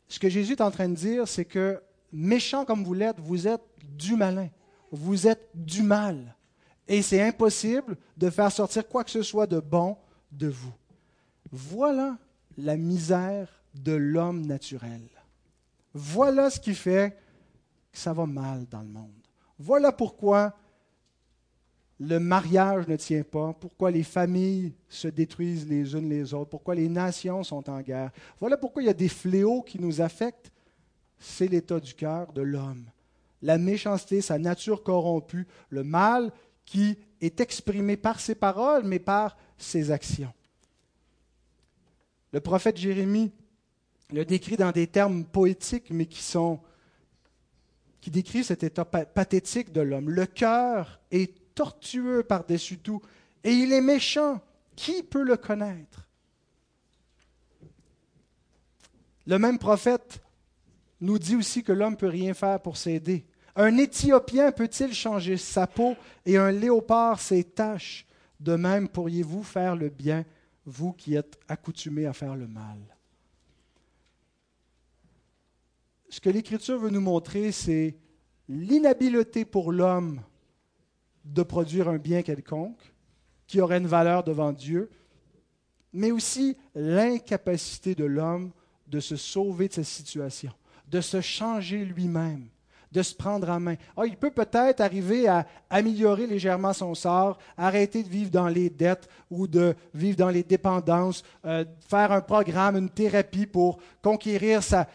[0.07, 1.81] Ce que Jésus est en train de dire, c'est que
[2.13, 4.49] méchant comme vous l'êtes, vous êtes du malin.
[4.93, 6.37] Vous êtes du mal.
[6.87, 9.97] Et c'est impossible de faire sortir quoi que ce soit de bon
[10.31, 10.73] de vous.
[11.51, 12.17] Voilà
[12.57, 15.03] la misère de l'homme naturel.
[15.99, 17.17] Voilà ce qui fait
[17.91, 19.11] que ça va mal dans le monde.
[19.59, 20.55] Voilà pourquoi
[21.99, 26.75] le mariage ne tient pas, pourquoi les familles se détruisent les unes les autres, pourquoi
[26.75, 28.11] les nations sont en guerre.
[28.39, 30.53] Voilà pourquoi il y a des fléaux qui nous affectent.
[31.19, 32.85] C'est l'état du cœur de l'homme.
[33.41, 36.31] La méchanceté, sa nature corrompue, le mal
[36.67, 40.35] qui est exprimé par ses paroles, mais par ses actions.
[42.33, 43.33] Le prophète Jérémie
[44.13, 46.61] le décrit dans des termes poétiques, mais qui sont
[48.01, 50.11] qui décrivent cet état pathétique de l'homme.
[50.11, 53.03] Le cœur est tortueux par-dessus tout,
[53.43, 54.41] et il est méchant.
[54.77, 56.07] Qui peut le connaître?
[59.27, 60.21] Le même prophète
[61.01, 63.27] nous dit aussi que l'homme ne peut rien faire pour s'aider.
[63.57, 68.07] Un Éthiopien peut-il changer sa peau et un léopard ses taches?
[68.39, 70.25] De même pourriez-vous faire le bien,
[70.65, 72.79] vous qui êtes accoutumés à faire le mal?
[76.17, 77.95] Ce que l'Écriture veut nous montrer, c'est
[78.49, 80.23] l'inhabileté pour l'homme
[81.27, 82.95] de produire un bien quelconque
[83.47, 84.89] qui aurait une valeur devant Dieu,
[85.93, 88.53] mais aussi l'incapacité de l'homme
[88.87, 90.53] de se sauver de cette situation,
[90.89, 92.49] de se changer lui-même,
[92.97, 93.75] de se prendre en main.
[93.95, 98.71] Ah, il peut peut-être arriver à améliorer légèrement son sort, arrêter de vivre dans les
[98.71, 104.63] dettes ou de vivre dans les dépendances, euh, faire un programme, une thérapie pour conquérir
[104.63, 104.87] sa,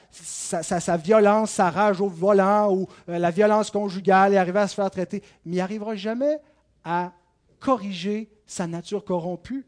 [0.97, 4.89] violence, sa rage au volant ou euh, la violence conjugale et arriver à se faire
[4.89, 5.21] traiter.
[5.45, 6.39] Mais il n'arrivera jamais
[6.83, 7.11] à
[7.59, 9.63] corriger sa nature corrompue.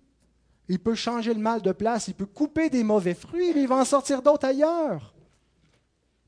[0.70, 3.68] Il peut changer le mal de place, il peut couper des mauvais fruits, mais il
[3.68, 5.14] va en sortir d'autres ailleurs.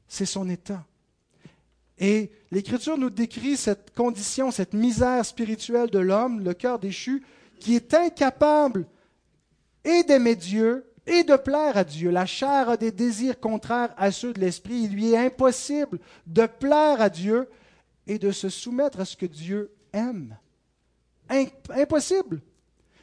[0.07, 0.85] C'est son état.
[1.99, 7.23] Et l'Écriture nous décrit cette condition, cette misère spirituelle de l'homme, le cœur déchu,
[7.59, 8.85] qui est incapable
[9.83, 12.11] et d'aimer Dieu et de plaire à Dieu.
[12.11, 14.83] La chair a des désirs contraires à ceux de l'esprit.
[14.83, 17.47] Il lui est impossible de plaire à Dieu
[18.07, 20.37] et de se soumettre à ce que Dieu aime.
[21.69, 22.41] Impossible.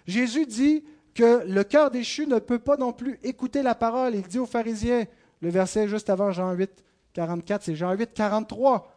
[0.06, 4.14] Jésus dit que le cœur déchu ne peut pas non plus écouter la parole.
[4.14, 5.04] Il dit aux pharisiens,
[5.40, 8.90] le verset juste avant Jean 8, 44, c'est Jean 8, 43.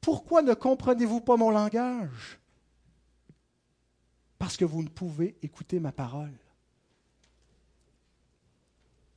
[0.00, 2.38] Pourquoi ne comprenez-vous pas mon langage?
[4.38, 6.32] Parce que vous ne pouvez écouter ma parole.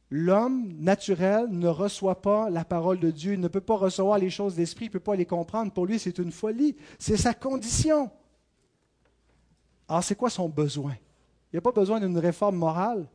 [0.10, 4.30] L'homme naturel ne reçoit pas la parole de Dieu, il ne peut pas recevoir les
[4.30, 5.72] choses d'esprit, il ne peut pas les comprendre.
[5.72, 6.76] Pour lui, c'est une folie.
[7.00, 8.12] C'est sa condition.
[9.88, 10.96] Alors, c'est quoi son besoin?
[11.52, 13.08] Il n'a pas besoin d'une réforme morale.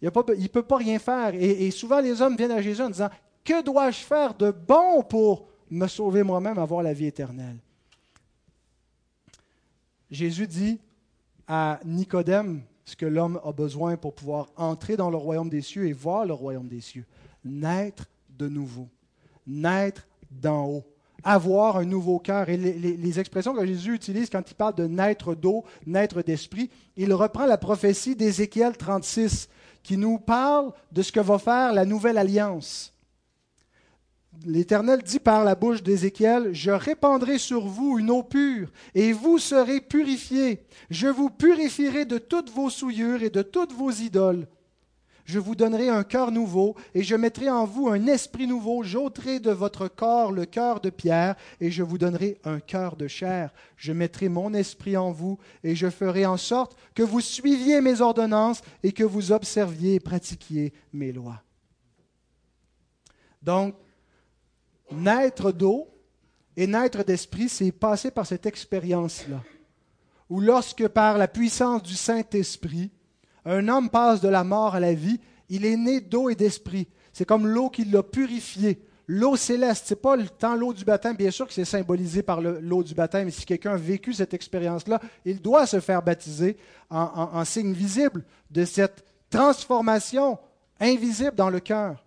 [0.00, 1.34] Il ne peut pas rien faire.
[1.34, 3.10] Et, et, souvent, les hommes viennent à Jésus en disant
[3.46, 7.58] Que dois-je faire de bon pour me sauver moi-même, avoir la vie éternelle?
[10.10, 10.80] Jésus dit
[11.46, 15.86] à Nicodème ce que l'homme a besoin pour pouvoir entrer dans le royaume des cieux
[15.86, 17.04] et voir le royaume des cieux.
[17.44, 18.88] Naître de nouveau.
[19.46, 20.84] Naître d'en haut
[21.22, 22.48] avoir un nouveau cœur.
[22.48, 27.12] Et les, expressions que Jésus utilise quand il parle de naître d'eau, naître d'esprit, il
[27.12, 29.48] reprend la prophétie d'Ézéchiel 36
[29.82, 32.95] qui nous parle de ce que va faire la nouvelle alliance.
[34.44, 39.38] L'Éternel dit par la bouche d'Ézéchiel, Je répandrai sur vous une eau pure, et vous
[39.38, 40.64] serez purifiés.
[40.90, 44.46] Je vous purifierai de toutes vos souillures et de toutes vos idoles
[45.26, 49.40] je vous donnerai un cœur nouveau, et je mettrai en vous un esprit nouveau, j'ôterai
[49.40, 53.52] de votre corps le cœur de pierre, et je vous donnerai un cœur de chair.
[53.76, 58.00] Je mettrai mon esprit en vous, et je ferai en sorte que vous suiviez mes
[58.00, 61.42] ordonnances, et que vous observiez et pratiquiez mes lois.
[63.42, 63.74] Donc,
[64.92, 65.88] naître d'eau
[66.56, 69.42] et naître d'esprit, c'est passer par cette expérience-là,
[70.30, 72.90] où lorsque par la puissance du Saint-Esprit,
[73.44, 76.88] un homme passe de la mort à la vie, il est né d'eau et d'esprit.
[77.12, 78.82] C'est comme l'eau qui l'a purifié.
[79.06, 82.40] L'eau céleste, ce n'est pas tant l'eau du baptême, bien sûr que c'est symbolisé par
[82.40, 83.30] l'eau du baptême.
[83.30, 86.56] Si quelqu'un a vécu cette expérience-là, il doit se faire baptiser
[86.90, 90.38] en, signe visible de cette transformation
[90.80, 92.04] invisible dans le cœur.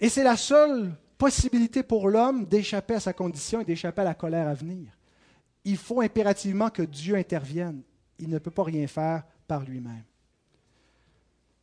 [0.00, 4.14] Et c'est la seule possibilité pour l'homme d'échapper à sa condition et d'échapper à la
[4.14, 4.92] colère à venir.
[5.64, 7.82] Il faut impérativement que Dieu intervienne
[8.18, 10.04] il ne peut pas rien faire par lui-même.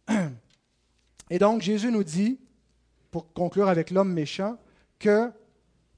[1.29, 2.39] Et donc Jésus nous dit,
[3.11, 4.57] pour conclure avec l'homme méchant,
[4.99, 5.31] que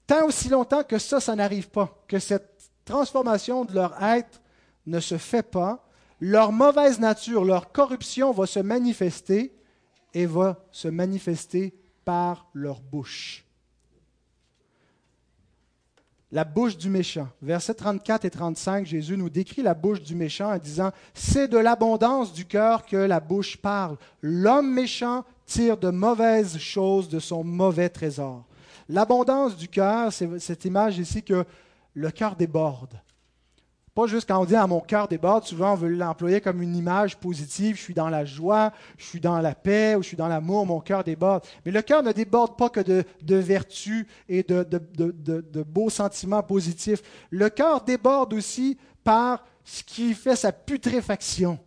[0.06, 4.42] tant aussi longtemps que ça, ça n'arrive pas, que cette transformation de leur être
[4.86, 5.86] ne se fait pas,
[6.20, 9.56] leur mauvaise nature, leur corruption va se manifester
[10.14, 11.76] et va se manifester
[12.08, 13.44] par leur bouche
[16.32, 17.30] la bouche du méchant.
[17.42, 21.58] Versets 34 et 35, Jésus nous décrit la bouche du méchant en disant, C'est de
[21.58, 23.98] l'abondance du cœur que la bouche parle.
[24.22, 28.44] L'homme méchant tire de mauvaises choses de son mauvais trésor.
[28.90, 31.46] L'abondance du cœur, c'est cette image ici que
[31.94, 33.00] le cœur déborde.
[33.98, 36.76] Pas juste quand on dit à mon cœur déborde, souvent on veut l'employer comme une
[36.76, 40.16] image positive, je suis dans la joie, je suis dans la paix, ou je suis
[40.16, 41.44] dans l'amour, mon cœur déborde.
[41.66, 46.44] Mais le cœur ne déborde pas que de, de vertu et de, de, beaux sentiments
[46.44, 47.02] positifs.
[47.32, 51.58] Le cœur déborde aussi par ce qui fait sa putréfaction.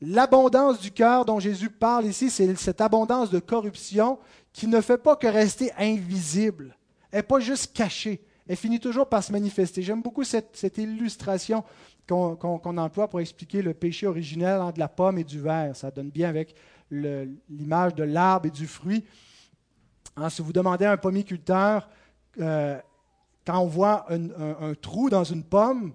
[0.00, 4.18] L'abondance du cœur dont Jésus parle ici, c'est cette abondance de corruption
[4.54, 6.74] qui ne fait pas que rester invisible.
[7.12, 9.82] Elle n'est pas juste cachée elle finit toujours par se manifester.
[9.82, 11.62] J'aime beaucoup cette, illustration
[12.06, 15.76] qu'on emploie pour expliquer le péché originel entre la pomme et du verre.
[15.76, 16.54] Ça donne bien avec
[16.90, 19.04] l'image de l'arbre et du fruit.
[20.16, 21.90] Hein, si vous demandez à un pommiculteur,
[22.40, 22.78] euh,
[23.46, 25.92] quand on voit un, trou dans une pomme,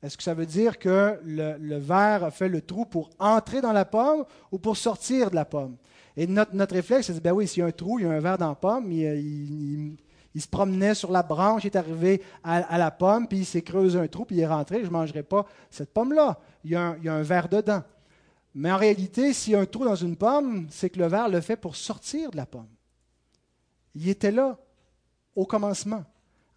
[0.00, 3.72] est-ce que ça veut dire que le, verre a fait le trou pour entrer dans
[3.72, 5.76] la pomme ou pour sortir de la pomme?
[6.16, 8.20] Et notre, réflexe, c'est ben oui, s'il y a un trou, il y a un
[8.20, 9.96] verre dans la pomme, il
[10.40, 13.98] se promenait sur la branche, il est arrivé à, la pomme, puis il s'est creusé
[13.98, 16.38] un trou, puis il est rentré, je ne mangerai pas cette pomme-là.
[16.64, 17.82] Il, y a un, verre dedans.
[18.54, 21.28] Mais en réalité, s'il y a un trou dans une pomme, c'est que le ver
[21.28, 22.68] le fait pour sortir de la pomme.
[23.94, 24.58] Il était là
[25.34, 26.04] au commencement.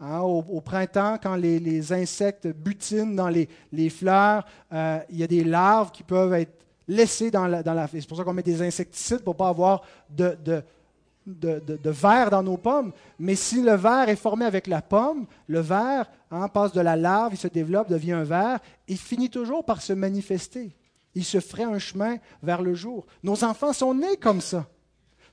[0.02, 5.44] Hein, au, printemps, quand les, insectes butinent dans les, fleurs, euh, il y a des
[5.44, 6.60] larves qui peuvent être
[6.90, 10.64] laissées dans la, C'est pour ça qu'on met des insecticides pour ne pas avoir de,
[11.38, 12.92] de, verre dans nos pommes.
[13.20, 16.96] Mais si le verre est formé avec la pomme, le verre hein, passe de la
[16.96, 20.72] larve, il se développe, devient un verre, il finit toujours par se manifester.
[21.16, 23.06] Il se ferait un chemin vers le jour.
[23.24, 24.68] Nos enfants sont nés comme ça.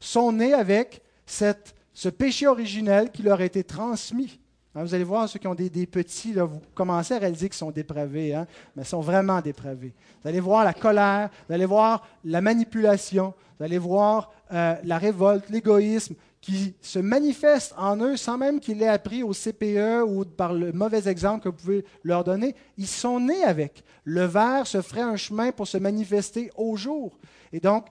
[0.00, 4.40] Sont nés avec cette, ce péché originel qui leur a été transmis.
[4.76, 7.70] Hein, vous allez voir, ceux qui ont des, petits, vous commencez à réaliser qu'ils sont
[7.70, 8.46] dépravés, hein,
[8.76, 9.94] mais ils sont vraiment dépravés.
[10.22, 14.98] Vous allez voir la colère, vous allez voir la manipulation, vous allez voir euh, la
[14.98, 20.26] révolte, l'égoïsme qui se manifeste en eux sans même qu'ils l'aient appris au CPE ou
[20.26, 22.54] par le mauvais exemple que vous pouvez leur donner.
[22.76, 23.82] Ils sont nés avec.
[24.04, 27.18] Le verre se ferait un chemin pour se manifester au jour.
[27.52, 27.86] Et donc,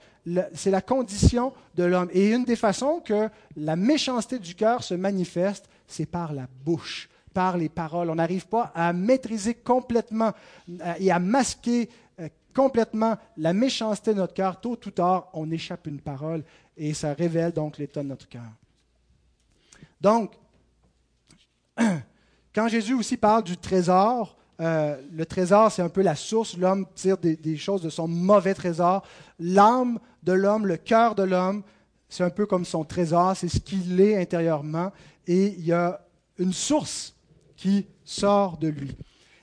[0.54, 2.10] c'est la condition de l'homme.
[2.14, 7.10] Et une des façons que la méchanceté du cœur se manifeste, c'est par la bouche,
[7.34, 8.10] par les paroles.
[8.10, 10.34] On n'arrive pas à maîtriser complètement
[10.70, 14.60] euh, et à masquer euh, complètement la méchanceté de notre cœur.
[14.60, 16.44] Tôt ou tard, on échappe une parole
[16.78, 18.52] et ça révèle donc l'état de notre cœur.
[20.02, 20.34] Donc,
[22.56, 26.58] quand Jésus aussi parle du trésor, euh, le trésor, c'est un peu la source.
[26.58, 29.04] L'homme tire des, choses de son mauvais trésor.
[29.40, 31.64] L'âme de l'homme, le cœur de l'homme,
[32.08, 34.92] c'est un peu comme son trésor, c'est ce qu'il est intérieurement.
[35.28, 36.06] Et il y a
[36.38, 37.16] une source
[37.56, 38.96] qui sort de lui.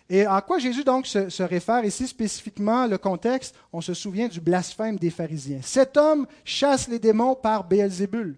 [0.09, 4.41] Et à quoi Jésus donc se, réfère ici spécifiquement le contexte On se souvient du
[4.41, 5.61] blasphème des pharisiens.
[5.63, 8.37] Cet homme chasse les démons par Béelzébul.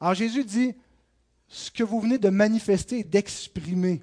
[0.00, 0.74] Alors Jésus dit
[1.48, 4.02] ce que vous venez de manifester d'exprimer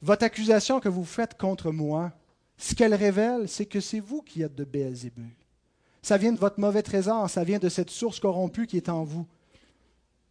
[0.00, 2.12] votre accusation que vous faites contre moi,
[2.56, 5.30] ce qu'elle révèle, c'est que c'est vous qui êtes de Béelzébul.
[6.02, 9.04] Ça vient de votre mauvais trésor, ça vient de cette source corrompue qui est en
[9.04, 9.26] vous,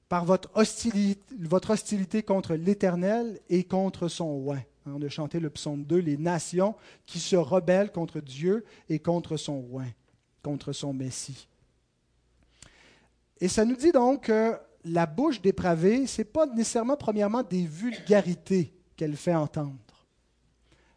[0.10, 4.60] par votre hostilité, contre l'Éternel et contre son oin.
[4.86, 9.36] On a chanté le psaume 2, les nations qui se rebellent contre Dieu et contre
[9.36, 9.88] son oin,
[10.44, 11.50] contre son Messie.
[13.40, 17.66] Et ça nous dit donc que la bouche dépravée, ce n'est pas nécessairement premièrement des
[17.66, 19.76] vulgarités qu'elle fait entendre.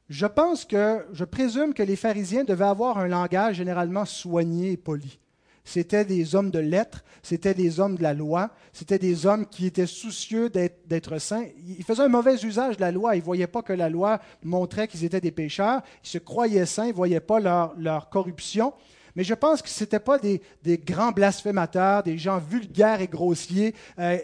[0.08, 4.76] Je pense que, je présume que les pharisiens devaient avoir un langage généralement soigné et
[4.76, 5.20] poli.
[5.64, 9.66] C'étaient des hommes de lettres, c'étaient des hommes de la loi, c'étaient des hommes qui
[9.66, 11.46] étaient soucieux d'être saints.
[11.66, 13.14] Ils faisaient un mauvais usage de la loi.
[13.14, 15.82] Ils ne voyaient pas que la loi montrait qu'ils étaient des pécheurs.
[16.04, 18.72] Ils se croyaient saints, ils ne voyaient pas leur, corruption.
[19.16, 20.40] Mais je pense que ce n'étaient pas des,
[20.78, 24.16] grands blasphémateurs, des gens vulgaires et grossiers, euh,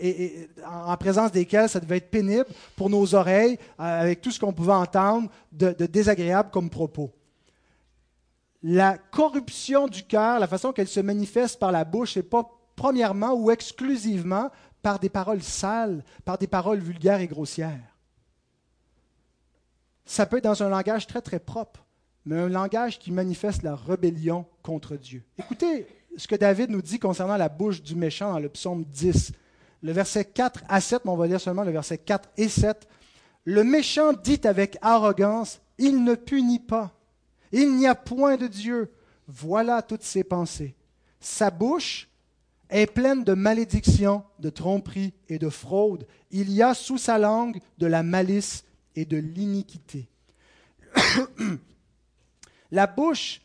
[0.64, 4.52] en présence desquels ça devait être pénible pour nos oreilles, euh, avec tout ce qu'on
[4.52, 7.12] pouvait entendre de, désagréable comme propos.
[8.68, 13.32] La corruption du cœur, la façon qu'elle se manifeste par la bouche, n'est pas premièrement
[13.32, 14.50] ou exclusivement
[14.82, 17.96] par des paroles sales, par des paroles vulgaires et grossières.
[20.04, 21.86] Ça peut être dans un langage très très propre
[22.26, 25.22] mais un langage qui manifeste la rébellion contre Dieu.
[25.38, 25.86] Écoutez
[26.16, 29.32] ce que David nous dit concernant la bouche du méchant dans le psaume 10.
[29.82, 32.88] Le verset 4 à 7, mais on va lire seulement le verset 4 et 7.
[33.44, 36.95] Le méchant dit avec arrogance, il ne punit pas.
[37.52, 38.92] Il n'y a point de Dieu.
[39.28, 40.74] Voilà toutes ses pensées.
[41.20, 42.08] Sa bouche
[42.68, 46.06] est pleine de malédictions, de tromperies et de fraudes.
[46.30, 50.08] Il y a sous sa langue de la malice et de l'iniquité.
[52.72, 53.42] La bouche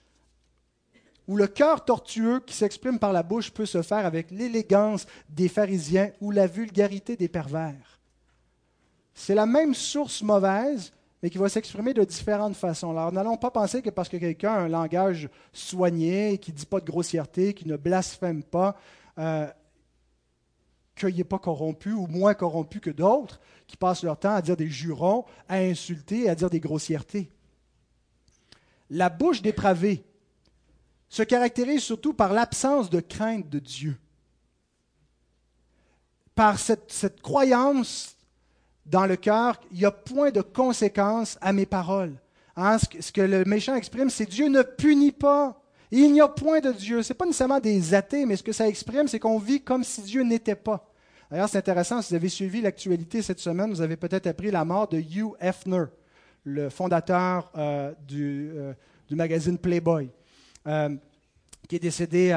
[1.28, 5.48] ou le cœur tortueux qui s'exprime par la bouche peut se faire avec l'élégance des
[5.48, 8.00] pharisiens ou la vulgarité des pervers.
[9.14, 10.92] C'est la même source mauvaise,
[11.22, 12.92] mais qui va s'exprimer de différentes façons.
[12.92, 16.66] Alors, n'allons pas penser que parce que quelqu'un a un langage soigné, qui ne dit
[16.66, 18.76] pas de grossièreté, qui ne blasphème pas,
[19.20, 19.48] euh,
[20.96, 24.58] qu'il n'est pas corrompu ou moins corrompu que d'autres qui passent leur temps à dire
[24.58, 27.32] des jurons, à insulter, à dire des grossièretés
[28.92, 30.04] la bouche dépravée
[31.10, 33.98] se caractérise surtout par l'absence de crainte de Dieu,
[36.36, 38.18] par cette, croyance
[38.86, 42.14] dans le cœur, il n'y a point de conséquence à mes paroles.
[42.56, 45.62] Hein, ce, que, le méchant exprime, c'est Dieu ne punit pas.
[45.92, 47.02] Il n'y a point de Dieu.
[47.04, 49.84] Ce n'est pas nécessairement des athées, mais ce que ça exprime, c'est qu'on vit comme
[49.84, 50.92] si Dieu n'était pas.
[51.30, 54.66] D'ailleurs, c'est intéressant, si vous avez suivi l'actualité cette semaine, vous avez peut-être appris la
[54.66, 55.86] mort de Hugh Hefner
[56.44, 58.74] le fondateur euh, euh,
[59.08, 60.10] du, magazine Playboy,
[60.68, 60.96] euh,
[61.68, 62.30] qui est décédé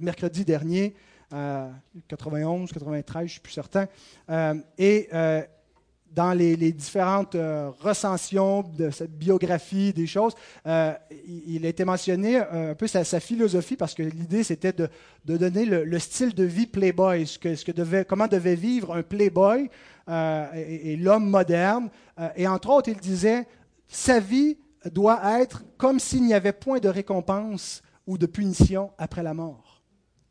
[0.00, 0.94] mercredi dernier,
[1.30, 3.86] 91, 93, je ne suis plus certain.
[4.78, 5.08] et
[6.14, 10.34] dans les, différentes euh, recensions de cette biographie, des choses,
[10.66, 10.92] euh,
[11.26, 14.88] il, a été mentionné un peu sa, philosophie parce que l'idée c'était de,
[15.24, 19.68] donner le, style de vie playboy, ce que, devait, comment devait vivre un playboy
[20.08, 21.90] et, l'homme moderne.
[22.34, 23.46] et entre autres, il disait,
[23.86, 24.56] sa vie
[24.90, 29.82] doit être comme s'il n'y avait point de récompense ou de punition après la mort.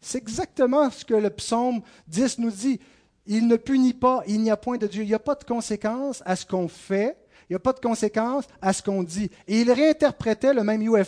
[0.02, 2.80] C'est exactement ce que le psaume 10 nous dit.
[3.28, 5.04] Il ne punit pas, il n'y a point de Dieu.
[5.04, 7.18] Il n'y a pas de conséquence à ce qu'on fait,
[7.50, 9.30] il n'y a pas de conséquence à ce qu'on dit.
[9.48, 11.06] Et il réinterprétait, le même Hugh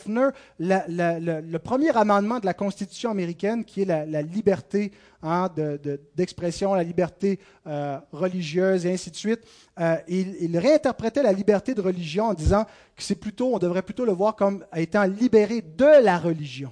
[0.60, 4.92] le premier amendement de la Constitution américaine, qui est la, liberté
[5.22, 5.50] hein,
[6.16, 9.42] d'expression, la liberté euh, religieuse, et ainsi de suite.
[9.80, 12.64] Euh, il, il, réinterprétait la liberté de religion en disant
[12.96, 16.72] que c'est plutôt, on devrait plutôt le voir comme étant libéré de la religion.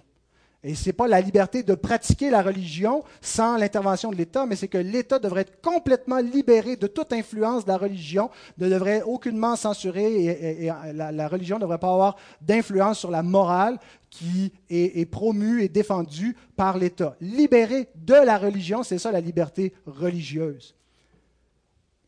[0.63, 4.55] Et ce n'est pas la liberté de pratiquer la religion sans l'intervention de l'État, mais
[4.55, 9.03] c'est que l'État devrait être complètement libéré de toute influence de la religion, ne devrait
[9.03, 13.77] aucunement censurer, et, la, religion ne devrait pas avoir d'influence sur la morale
[14.09, 17.15] qui est, promue et défendue par l'État.
[17.21, 20.75] Libéré de la religion, c'est ça la liberté religieuse.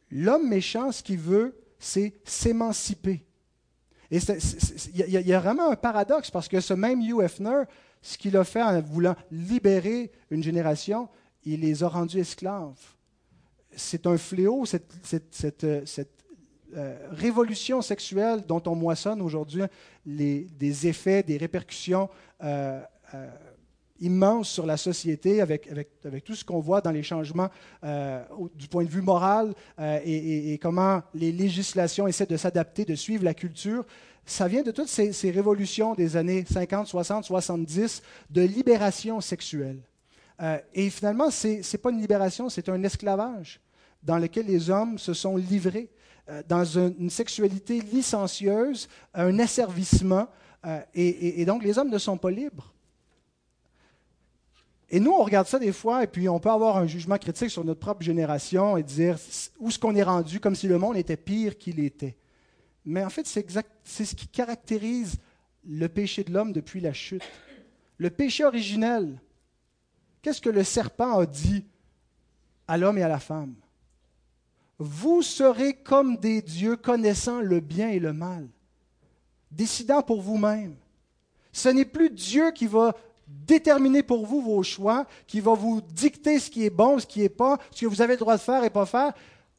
[0.10, 3.26] L'homme méchant, ce qu'il veut, c'est s'émanciper.
[4.12, 4.18] Et
[4.96, 7.66] il y, a vraiment un paradoxe parce que ce même Hugh Hefner,
[8.02, 11.10] ce qu'il a fait en voulant libérer une génération,
[11.44, 12.80] il les a rendus esclaves.
[13.76, 15.86] C'est un fléau, cette, euh,
[16.76, 19.64] euh, révolution sexuelle dont on moissonne aujourd'hui
[20.06, 22.10] des effets, des répercussions
[22.44, 22.82] euh,
[24.02, 25.70] immenses sur la société avec,
[26.26, 27.50] tout ce qu'on voit dans les changements
[27.84, 33.24] du point de vue moral et, et, comment les législations essaient de s'adapter, de suivre
[33.24, 33.86] la culture
[34.30, 39.80] ça vient de toutes ces, révolutions des années 50, 60, 70 de libération sexuelle.
[40.42, 43.60] Euh, et finalement, ce n'est pas une libération, c'est un esclavage
[44.04, 45.90] dans lequel les hommes se sont livrés
[46.30, 50.28] euh, dans une, sexualité licencieuse, un asservissement,
[50.66, 52.74] euh, et, donc les hommes ne sont pas libres.
[54.92, 57.52] Et nous, on regarde ça des fois, et puis on peut avoir un jugement critique
[57.52, 59.18] sur notre propre génération et dire
[59.60, 62.18] où est-ce qu'on est rendu, comme si le monde était pire qu'il était.
[62.86, 63.46] Mais en fait, c'est,
[63.84, 65.18] ce qui caractérise
[65.64, 67.22] le péché de l'homme depuis la chute.
[67.98, 69.20] Le péché originel.
[70.22, 71.66] Qu'est-ce que le serpent a dit
[72.68, 73.54] à l'homme et à la femme?
[74.80, 78.48] Vous serez comme des dieux connaissant le bien et le mal,
[79.52, 80.76] décidant pour vous-même.
[81.52, 82.96] Ce n'est plus Dieu qui va
[83.30, 87.22] déterminer pour vous vos choix, qui va vous dicter ce qui est bon, ce qui
[87.22, 89.14] n'est pas, ce que vous avez le droit de faire et pas faire.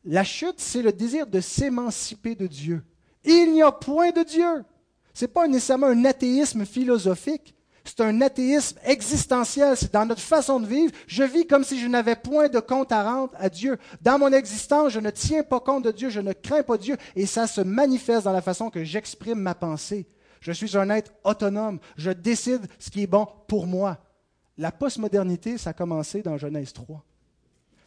[0.04, 2.82] La chute, c'est le désir de s'émanciper de Dieu.
[3.24, 4.64] Il n'y a point de Dieu.
[5.12, 7.54] Ce n'est pas nécessairement un athéisme philosophique.
[7.84, 9.76] C'est un athéisme existentiel.
[9.76, 10.92] C'est dans notre façon de vivre.
[11.06, 13.78] Je vis comme si je n'avais point de compte à rendre à Dieu.
[14.00, 16.08] Dans mon existence, je ne tiens pas compte de Dieu.
[16.08, 16.96] Je ne crains pas Dieu.
[17.16, 20.06] Et ça se manifeste dans la façon que j'exprime ma pensée.
[20.40, 21.78] Je suis un être autonome.
[21.96, 23.98] Je décide ce qui est bon pour moi.
[24.56, 27.02] La postmodernité, ça a commencé dans Genèse 3.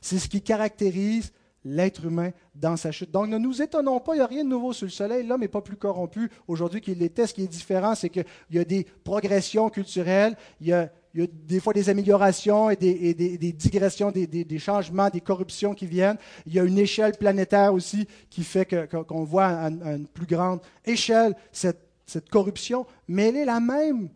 [0.02, 1.32] C'est ce qui caractérise
[1.66, 3.12] l'être humain dans sa chute.
[3.12, 5.26] Donc ne nous étonnons pas, il n'y a rien de nouveau sur le soleil.
[5.26, 7.28] L'homme n'est pas plus corrompu aujourd'hui qu'il l'était.
[7.28, 11.60] Ce qui est différent, c'est qu'il y a des progressions culturelles, il y a, des
[11.60, 16.18] fois des améliorations et des, digressions, des, changements, des corruptions qui viennent.
[16.48, 20.60] Il y a une échelle planétaire aussi qui fait qu'on voit à, une plus grande
[20.84, 24.10] échelle cette, cette corruption, mais elle est la même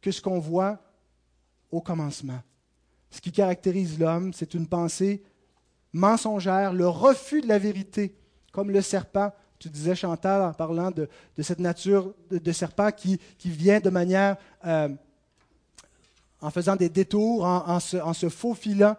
[0.00, 0.78] que ce qu'on voit
[1.70, 2.40] au commencement.
[3.10, 5.22] Ce qui caractérise l'homme, c'est une pensée
[5.92, 8.14] mensongère, le refus de la vérité,
[8.52, 9.32] comme le serpent.
[9.58, 11.08] Tu disais, Chantal, en parlant de,
[11.40, 14.36] cette nature de, serpent qui, vient de manière,
[14.66, 14.88] euh,
[16.40, 18.96] en faisant des détours, en, se, en se faufilant.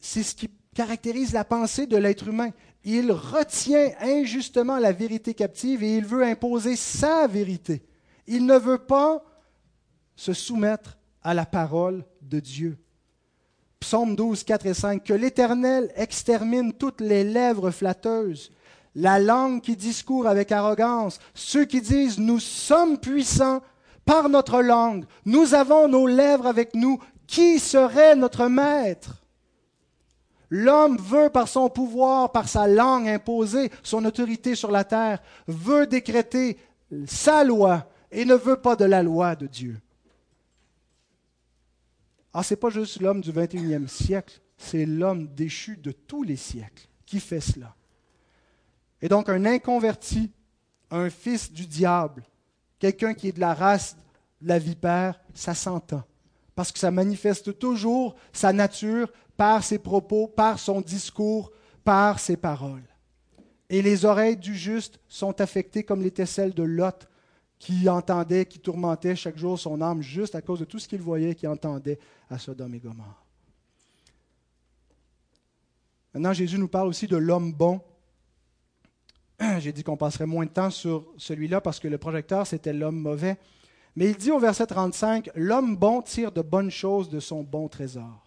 [0.00, 2.50] C'est ce qui caractérise la pensée de l'être humain.
[2.84, 7.82] Il retient injustement la vérité captive et il veut imposer sa vérité.
[8.26, 9.22] Il ne veut pas
[10.16, 12.78] se soumettre à la parole de Dieu.
[13.80, 18.52] Psaume 12, 4 et 5, que l'Éternel extermine toutes les lèvres flatteuses,
[18.94, 23.60] la langue qui discourt avec arrogance, ceux qui disent nous sommes puissants
[24.04, 29.21] par notre langue, nous avons nos lèvres avec nous, qui serait notre maître?
[30.54, 35.86] L'homme veut par son pouvoir, par sa langue imposer son autorité sur la terre, veut
[35.86, 36.58] décréter
[37.06, 39.80] sa loi et ne veut pas de la loi de Dieu.
[42.34, 46.36] Ah, ce n'est pas juste l'homme du 21e siècle, c'est l'homme déchu de tous les
[46.36, 47.74] siècles qui fait cela.
[49.00, 50.32] Et donc un inconverti,
[50.90, 52.24] un fils du diable,
[52.78, 53.96] quelqu'un qui est de la race
[54.42, 56.02] de la vipère, ça s'entend.
[56.54, 59.10] Parce que ça manifeste toujours sa nature
[59.42, 61.50] par ses propos, par son discours,
[61.82, 62.86] par ses paroles.
[63.68, 67.08] Et les oreilles du juste sont affectées comme l'étaient celles de Lot,
[67.58, 71.00] qui entendait, qui tourmentait chaque jour son âme juste à cause de tout ce qu'il
[71.00, 71.98] voyait, qui entendait
[72.30, 73.26] à Sodome et Gomorre.
[76.14, 77.80] Maintenant, Jésus nous parle aussi de l'homme bon.
[79.58, 83.00] J'ai dit qu'on passerait moins de temps sur celui-là parce que le projecteur, c'était l'homme
[83.00, 83.38] mauvais.
[83.96, 87.66] Mais il dit au verset 35, L'homme bon tire de bonnes choses de son bon
[87.66, 88.21] trésor.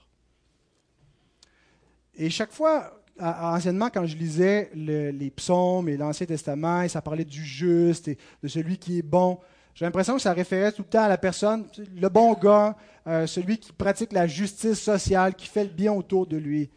[2.18, 7.26] Et chaque fois, anciennement, quand je lisais les psaumes et l'Ancien Testament, et ça parlait
[7.26, 9.40] du juste et de celui qui est bon,
[9.76, 11.66] j'ai l'impression que ça référait tout le temps à la personne,
[12.00, 16.26] le bon gars, euh, celui qui pratique la justice sociale, qui fait le bien autour
[16.26, 16.70] de lui.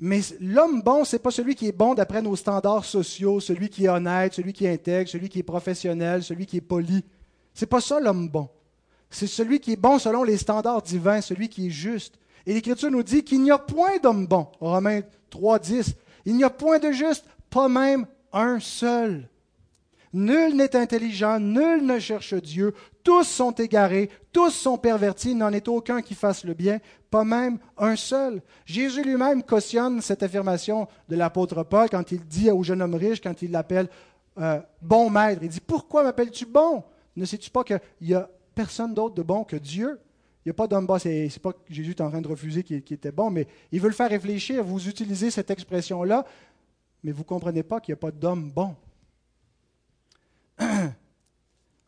[0.00, 3.68] Mais l'homme bon, ce n'est pas celui qui est bon d'après nos standards sociaux, celui
[3.68, 7.04] qui est honnête, celui qui est intègre, celui qui est professionnel, celui qui est poli.
[7.54, 8.48] C'est pas ça l'homme bon.
[9.08, 12.18] C'est celui qui est bon selon les standards divins, celui qui est juste.
[12.46, 14.46] Et l'Écriture nous dit qu'il n'y a point d'homme bon.
[14.60, 15.94] Romains 3, 10.
[16.26, 19.28] Il n'y a point de juste, pas même un seul.
[20.12, 22.72] Nul n'est intelligent, nul ne cherche Dieu,
[23.02, 26.78] tous sont égarés, tous sont pervertis, il n'en est aucun qui fasse le bien,
[27.10, 28.40] pas même un seul.
[28.64, 33.20] Jésus lui-même cautionne cette affirmation de l'apôtre Paul quand il dit au jeune homme riche,
[33.20, 33.88] quand il l'appelle
[34.38, 36.84] euh, bon maître, il dit, pourquoi m'appelles-tu bon?
[37.16, 39.98] Ne sais-tu pas qu'il n'y a personne d'autre de bon que Dieu?
[40.44, 40.98] Il n'y a pas d'homme bas.
[40.98, 43.88] C'est, pas que Jésus est en train de refuser qu'il, était bon, mais il veut
[43.88, 44.62] le faire réfléchir.
[44.62, 46.26] Vous utilisez cette expression-là,
[47.02, 48.74] mais vous ne comprenez pas qu'il n'y a pas d'homme bon.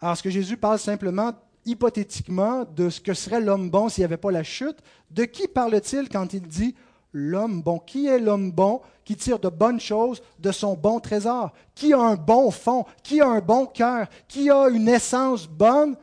[0.01, 1.33] Alors, ce que Jésus parle simplement,
[1.67, 4.79] hypothétiquement, de ce que serait l'homme bon s'il n'y avait pas la chute,
[5.11, 6.75] de qui parle-t-il quand il dit
[7.13, 7.79] l'homme bon?
[7.79, 11.53] Qui est l'homme bon qui tire de bonnes choses de son bon trésor?
[11.75, 12.87] Qui a un bon fond?
[13.03, 14.07] Qui a un bon cœur?
[14.29, 15.97] Qui a une essence bonne?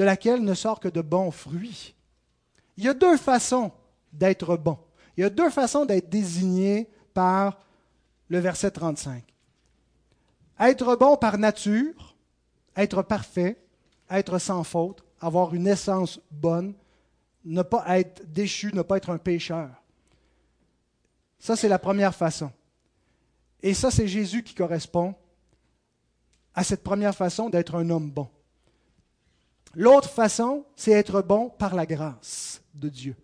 [0.00, 1.94] De laquelle ne sort que de bons fruits.
[2.78, 3.70] Il y a deux façons
[4.14, 4.78] d'être bon.
[5.14, 7.60] Il y a deux façons d'être désigné par
[8.28, 9.22] le verset 35.
[10.58, 12.16] Être bon par nature,
[12.76, 13.62] être parfait,
[14.08, 16.72] être sans faute, avoir une essence bonne,
[17.44, 19.68] ne pas être déchu, ne pas être un pécheur.
[21.38, 22.50] Ça, c'est la première façon.
[23.62, 25.14] Et ça, c'est Jésus qui correspond
[26.54, 28.30] à cette première façon d'être un homme bon.
[29.74, 33.16] L'autre façon, c'est être bon par la grâce de Dieu.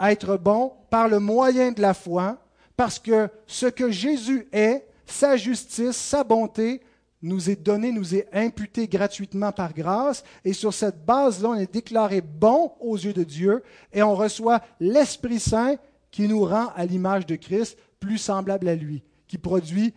[0.00, 2.38] Être bon par le moyen de la foi,
[2.76, 6.82] parce que ce que Jésus est, sa justice, sa bonté,
[7.22, 11.72] nous est donné, nous est imputé gratuitement par grâce, et sur cette base-là, on est
[11.72, 15.76] déclaré bon aux yeux de Dieu, et on reçoit l'Esprit Saint
[16.10, 19.94] qui nous rend à l'image de Christ, plus semblable à lui, qui produit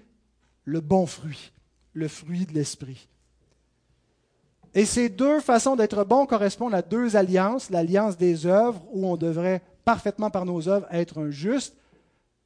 [0.64, 1.52] le bon fruit,
[1.94, 3.10] le fruit de l'Esprit.
[4.76, 7.70] Et ces deux façons d'être bon correspondent à deux alliances.
[7.70, 11.76] L'alliance des œuvres, où on devrait parfaitement par nos œuvres être un juste,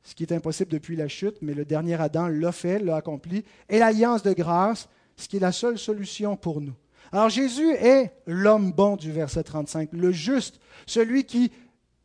[0.03, 3.43] ce qui est impossible depuis la chute, mais le dernier Adam l'a fait, l'a accompli.
[3.69, 6.73] Et l'alliance de grâce, ce qui est la seule solution pour nous.
[7.11, 11.51] Alors Jésus est l'homme bon du verset 35, le juste, celui qui,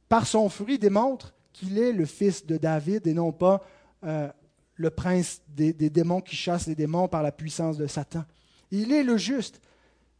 [0.08, 3.64] par son fruit, démontre qu'il est le fils de David et non pas
[4.04, 4.28] euh,
[4.74, 8.24] le prince des démons qui chasse les démons par la puissance de Satan.
[8.70, 9.60] Il est le juste.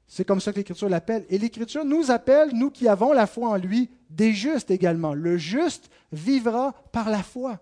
[0.09, 1.27] C'est comme ça que l'Écriture l'appelle.
[1.29, 5.13] Et l'Écriture nous appelle, nous qui avons la foi en lui, des justes également.
[5.13, 7.61] Le juste vivra par la foi.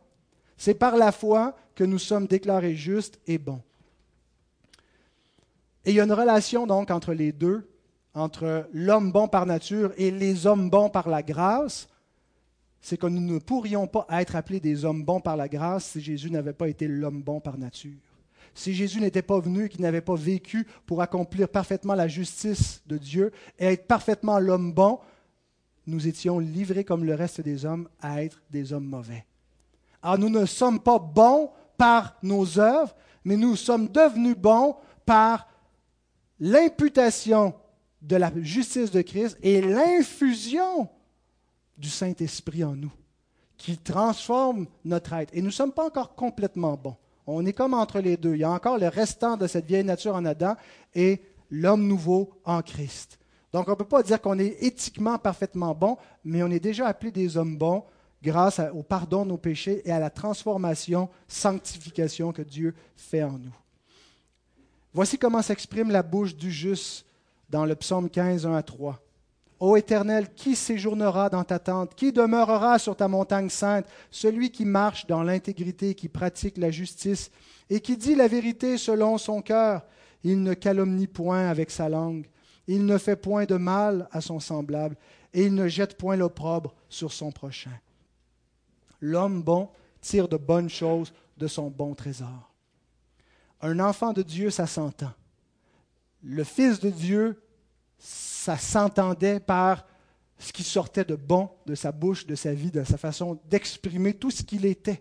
[0.57, 3.61] C'est par la foi que nous sommes déclarés justes et bons.
[5.85, 7.69] Et il y a une relation donc entre les deux,
[8.15, 11.89] entre l'homme bon par nature et les hommes bons par la grâce.
[12.81, 16.01] C'est que nous ne pourrions pas être appelés des hommes bons par la grâce si
[16.01, 18.06] Jésus n'avait pas été l'homme bon par nature
[18.57, 22.97] si Jésus n'était pas venu qu'il n'avait pas vécu pour accomplir parfaitement la justice de
[22.97, 24.99] Dieu et être parfaitement l'homme bon,
[25.87, 29.27] nous étions livrés comme le reste des hommes à être des hommes mauvais.
[30.03, 35.47] Alors nous ne sommes pas bons par nos œuvres, mais nous sommes devenus bons par
[36.41, 37.55] l'imputation
[38.01, 40.89] de la justice de Christ et l'infusion
[41.77, 42.93] du Saint-Esprit en nous,
[43.59, 45.35] qui transforme notre être.
[45.35, 46.97] Et nous ne sommes pas encore complètement bons.
[47.27, 48.35] On est comme entre les deux.
[48.35, 50.55] Il y a encore le restant de cette vieille nature en Adam
[50.95, 53.19] et l'homme nouveau en Christ.
[53.53, 56.87] Donc on ne peut pas dire qu'on est éthiquement parfaitement bon, mais on est déjà
[56.87, 57.85] appelé des hommes bons
[58.23, 63.39] grâce au pardon de nos péchés et à la transformation, sanctification que Dieu fait en
[63.39, 63.57] nous.
[64.93, 67.07] Voici comment s'exprime la bouche du juste
[67.49, 69.01] dans le psaume 15, 1 à 3.
[69.59, 71.95] Ô Éternel, qui séjournera dans ta tente?
[71.95, 73.87] Qui demeurera sur ta montagne sainte?
[74.11, 77.31] Celui qui marche dans l'intégrité, qui pratique la justice
[77.71, 79.87] et qui dit la vérité selon son cœur.
[80.23, 82.27] Il ne calomnie point avec sa langue.
[82.67, 84.97] Il ne fait point de mal à son semblable
[85.33, 87.79] et il ne jette point l'opprobre sur son prochain.
[89.01, 92.53] L'homme bon tire de bonnes choses de son bon trésor.
[93.63, 95.13] Un enfant de Dieu, ça s'entend.
[96.23, 97.41] Le Fils de Dieu,
[97.99, 99.85] ça s'entendait par
[100.39, 104.15] ce qui sortait de bon de sa bouche, de sa vie, de sa façon d'exprimer
[104.15, 105.01] tout ce qu'il était.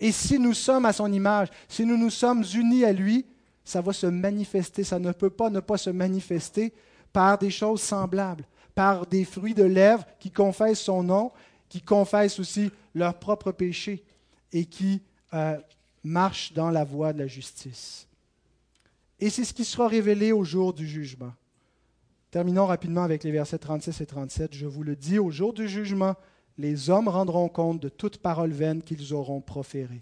[0.00, 3.26] Et si nous sommes à son image, si nous nous sommes unis à lui,
[3.64, 4.84] ça va se manifester.
[4.84, 6.72] Ça ne peut pas ne pas se manifester
[7.12, 11.32] par des choses semblables, par des fruits de lèvres qui confessent son nom,
[11.68, 14.04] qui confessent aussi leur propre péché
[14.52, 15.56] et qui euh,
[16.02, 18.06] marchent dans la voie de la justice.
[19.20, 21.32] Et c'est ce qui sera révélé au jour du jugement.
[22.34, 24.56] Terminons rapidement avec les versets 36 et 37.
[24.56, 26.16] Je vous le dis, au jour du jugement,
[26.58, 30.00] les hommes rendront compte de toute parole vaine qu'ils auront proférée.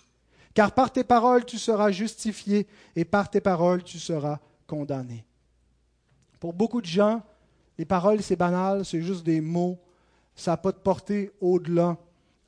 [0.55, 2.67] Car par tes paroles tu seras justifié
[2.97, 5.27] et par tes paroles tu seras condamné.
[6.41, 7.21] Pour beaucoup de gens,
[7.77, 9.79] les paroles, c'est banal, c'est juste des mots,
[10.35, 11.99] ça n'a pas de portée au-delà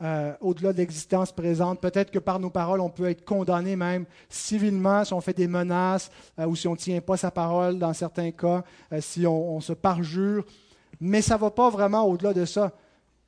[0.05, 1.81] euh, au-delà de l'existence présente.
[1.81, 5.49] Peut-être que par nos paroles, on peut être condamné même civilement si on fait des
[5.49, 9.27] menaces euh, ou si on ne tient pas sa parole dans certains cas, euh, si
[9.27, 10.45] on, se parjure.
[11.01, 12.73] Mais ça ne va pas vraiment au-delà de ça.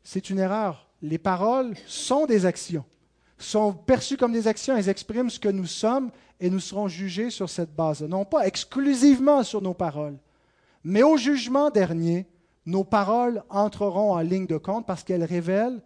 [0.04, 0.86] C'est une erreur.
[1.00, 2.84] Les paroles sont des actions,
[3.38, 4.76] sont perçues comme des actions.
[4.76, 6.10] Elles expriment ce que nous sommes
[6.40, 8.02] et nous serons jugés sur cette base.
[8.02, 10.18] Non pas exclusivement sur nos paroles,
[10.84, 12.26] mais au jugement dernier,
[12.66, 15.80] nos paroles entreront en ligne de compte parce qu'elles révèlent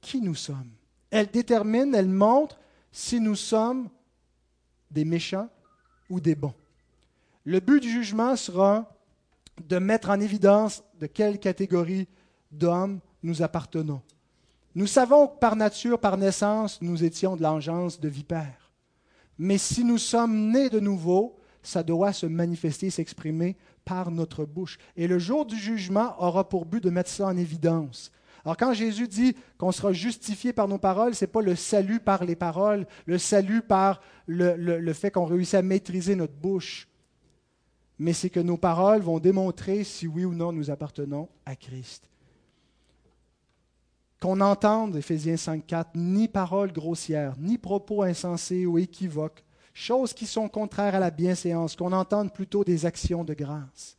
[0.00, 0.70] qui nous sommes.
[1.10, 2.58] Elle détermine, elle montre
[2.92, 3.88] si nous sommes
[4.90, 5.48] des méchants
[6.10, 6.54] ou des bons.
[7.44, 8.94] Le but du jugement sera
[9.66, 12.08] de mettre en évidence de quelle catégorie
[12.50, 14.02] d'hommes nous appartenons.
[14.74, 18.70] Nous savons que par nature, par naissance, nous étions de l'engeance de vipères.
[19.38, 24.78] Mais si nous sommes nés de nouveau, ça doit se manifester, s'exprimer par notre bouche.
[24.96, 28.12] Et le jour du jugement aura pour but de mettre ça en évidence.
[28.48, 32.00] Alors quand Jésus dit qu'on sera justifié par nos paroles, ce n'est pas le salut
[32.00, 36.88] par les paroles, le salut par le, fait qu'on réussit à maîtriser notre bouche,
[37.98, 42.08] mais c'est que nos paroles vont démontrer si oui ou non nous appartenons à Christ.
[44.18, 49.44] Qu'on entende, Éphésiens 5.4, ni paroles grossières, ni propos insensés ou équivoques,
[49.74, 53.97] choses qui sont contraires à la bienséance, qu'on entende plutôt des actions de grâce.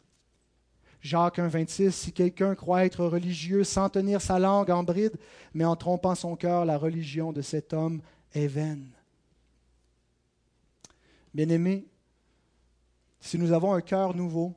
[1.01, 5.17] Jacques 1, 26, si quelqu'un croit être religieux sans tenir sa langue en bride,
[5.53, 8.01] mais en trompant son cœur, la religion de cet homme
[8.33, 8.89] est vaine.
[11.33, 11.85] Bien-aimés,
[13.21, 14.53] si nous avons un cœur nouveau,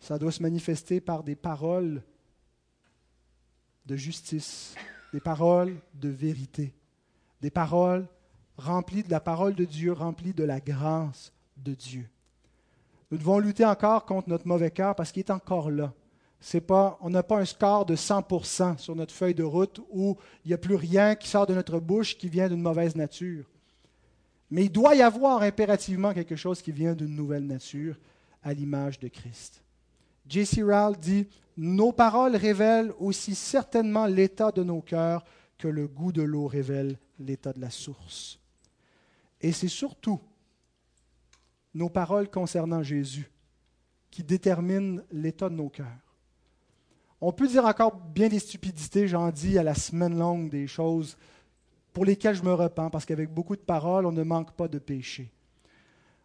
[0.00, 2.02] ça doit se manifester par des paroles
[3.84, 4.74] de justice,
[5.12, 6.74] des paroles de vérité,
[7.40, 8.06] des paroles
[8.56, 12.08] remplies de la parole de Dieu, remplies de la grâce de Dieu.
[13.10, 15.92] Nous devons lutter encore contre notre mauvais cœur parce qu'il est encore là.
[16.66, 20.48] Pas, on n'a pas un score de 100% sur notre feuille de route où il
[20.48, 23.44] n'y a plus rien qui sort de notre bouche qui vient d'une mauvaise nature.
[24.50, 27.96] Mais il doit y avoir impérativement quelque chose qui vient d'une nouvelle nature
[28.42, 29.62] à l'image de Christ.
[30.28, 30.62] J.C.
[30.62, 35.24] Rowell dit Nos paroles révèlent aussi certainement l'état de nos cœurs
[35.58, 38.38] que le goût de l'eau révèle l'état de la source.
[39.40, 40.20] Et c'est surtout
[41.78, 43.30] nos paroles concernant Jésus
[44.10, 45.86] qui déterminent l'état de nos cœurs.
[47.20, 51.16] On peut dire encore bien des stupidités, j'en dis à la semaine longue des choses
[51.92, 54.78] pour lesquelles je me repens, parce qu'avec beaucoup de paroles, on ne manque pas de
[54.78, 55.32] péché.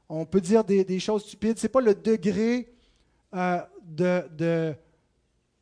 [0.10, 2.72] On peut dire des, choses stupides, ce n'est pas le degré
[3.34, 4.76] euh, de, de,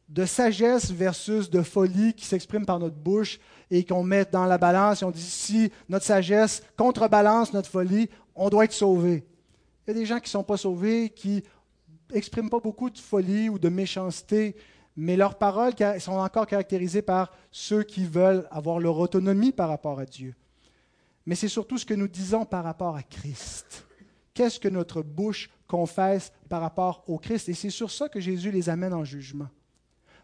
[0.10, 3.40] de, sagesse versus de folie qui s'exprime par notre bouche
[3.70, 8.10] et qu'on met dans la balance et on dit si notre sagesse contrebalance notre folie,
[8.36, 9.26] on doit être sauvé.
[9.86, 11.44] Il y a des gens qui ne sont pas sauvés, qui
[12.14, 14.56] n'expriment pas beaucoup de folie ou de méchanceté,
[14.96, 20.00] mais leurs paroles sont encore caractérisées par ceux qui veulent avoir leur autonomie par rapport
[20.00, 20.36] à Dieu.
[21.26, 23.88] Mais c'est surtout ce que nous disons par rapport à Christ.
[24.34, 27.50] Qu'est-ce que notre bouche confesse par rapport au Christ?
[27.50, 29.50] Et c'est sur ça que Jésus les amène en jugement.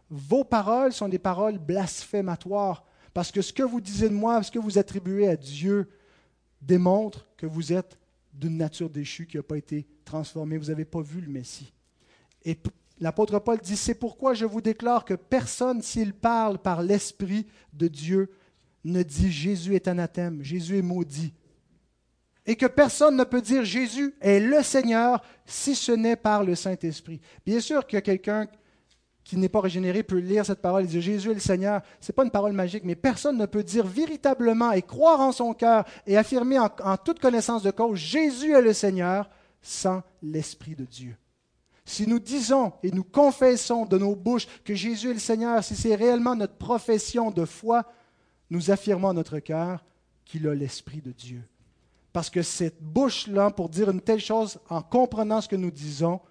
[0.09, 4.51] Vos paroles sont des paroles blasphématoires, parce que ce que vous disiez de moi, ce
[4.51, 5.89] que vous attribuez à Dieu,
[6.61, 7.96] démontre que vous êtes
[8.37, 10.57] d'une nature déchue qui n'a pas été transformée.
[10.57, 11.73] Vous n'avez pas vu le Messie.
[12.45, 12.57] Et
[12.99, 17.87] l'apôtre Paul dit, c'est pourquoi je vous déclare que personne, s'il parle par l'Esprit de
[17.87, 18.31] Dieu,
[18.83, 21.33] ne dit Jésus est anathème, Jésus est maudit.
[22.45, 26.55] Et que personne ne peut dire Jésus est le Seigneur si ce n'est par le
[26.55, 27.19] Saint-Esprit.
[27.45, 28.47] Bien sûr qu'il y a quelqu'un
[29.27, 31.81] qui n'est pas régénéré peut lire cette parole et dire Jésus est le Seigneur.
[31.99, 35.33] Ce n'est pas une parole magique, mais personne ne peut dire véritablement et croire en
[35.33, 39.29] son cœur et affirmer en, toute connaissance de cause Jésus est le Seigneur
[39.61, 41.17] sans l'Esprit de Dieu.
[41.83, 45.75] Si nous disons et nous confessons de nos bouches que Jésus est le Seigneur, si
[45.75, 47.83] c'est réellement notre profession de foi,
[48.49, 49.83] nous affirmons en notre cœur
[50.23, 51.43] qu'il a l'Esprit de Dieu.
[52.13, 56.21] Parce que cette bouche-là, pour dire une telle chose, en comprenant ce que nous disons,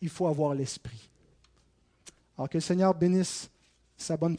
[0.00, 1.07] il faut avoir l'esprit.
[2.38, 3.50] Alors que le Seigneur bénisse
[3.96, 4.36] sa bonne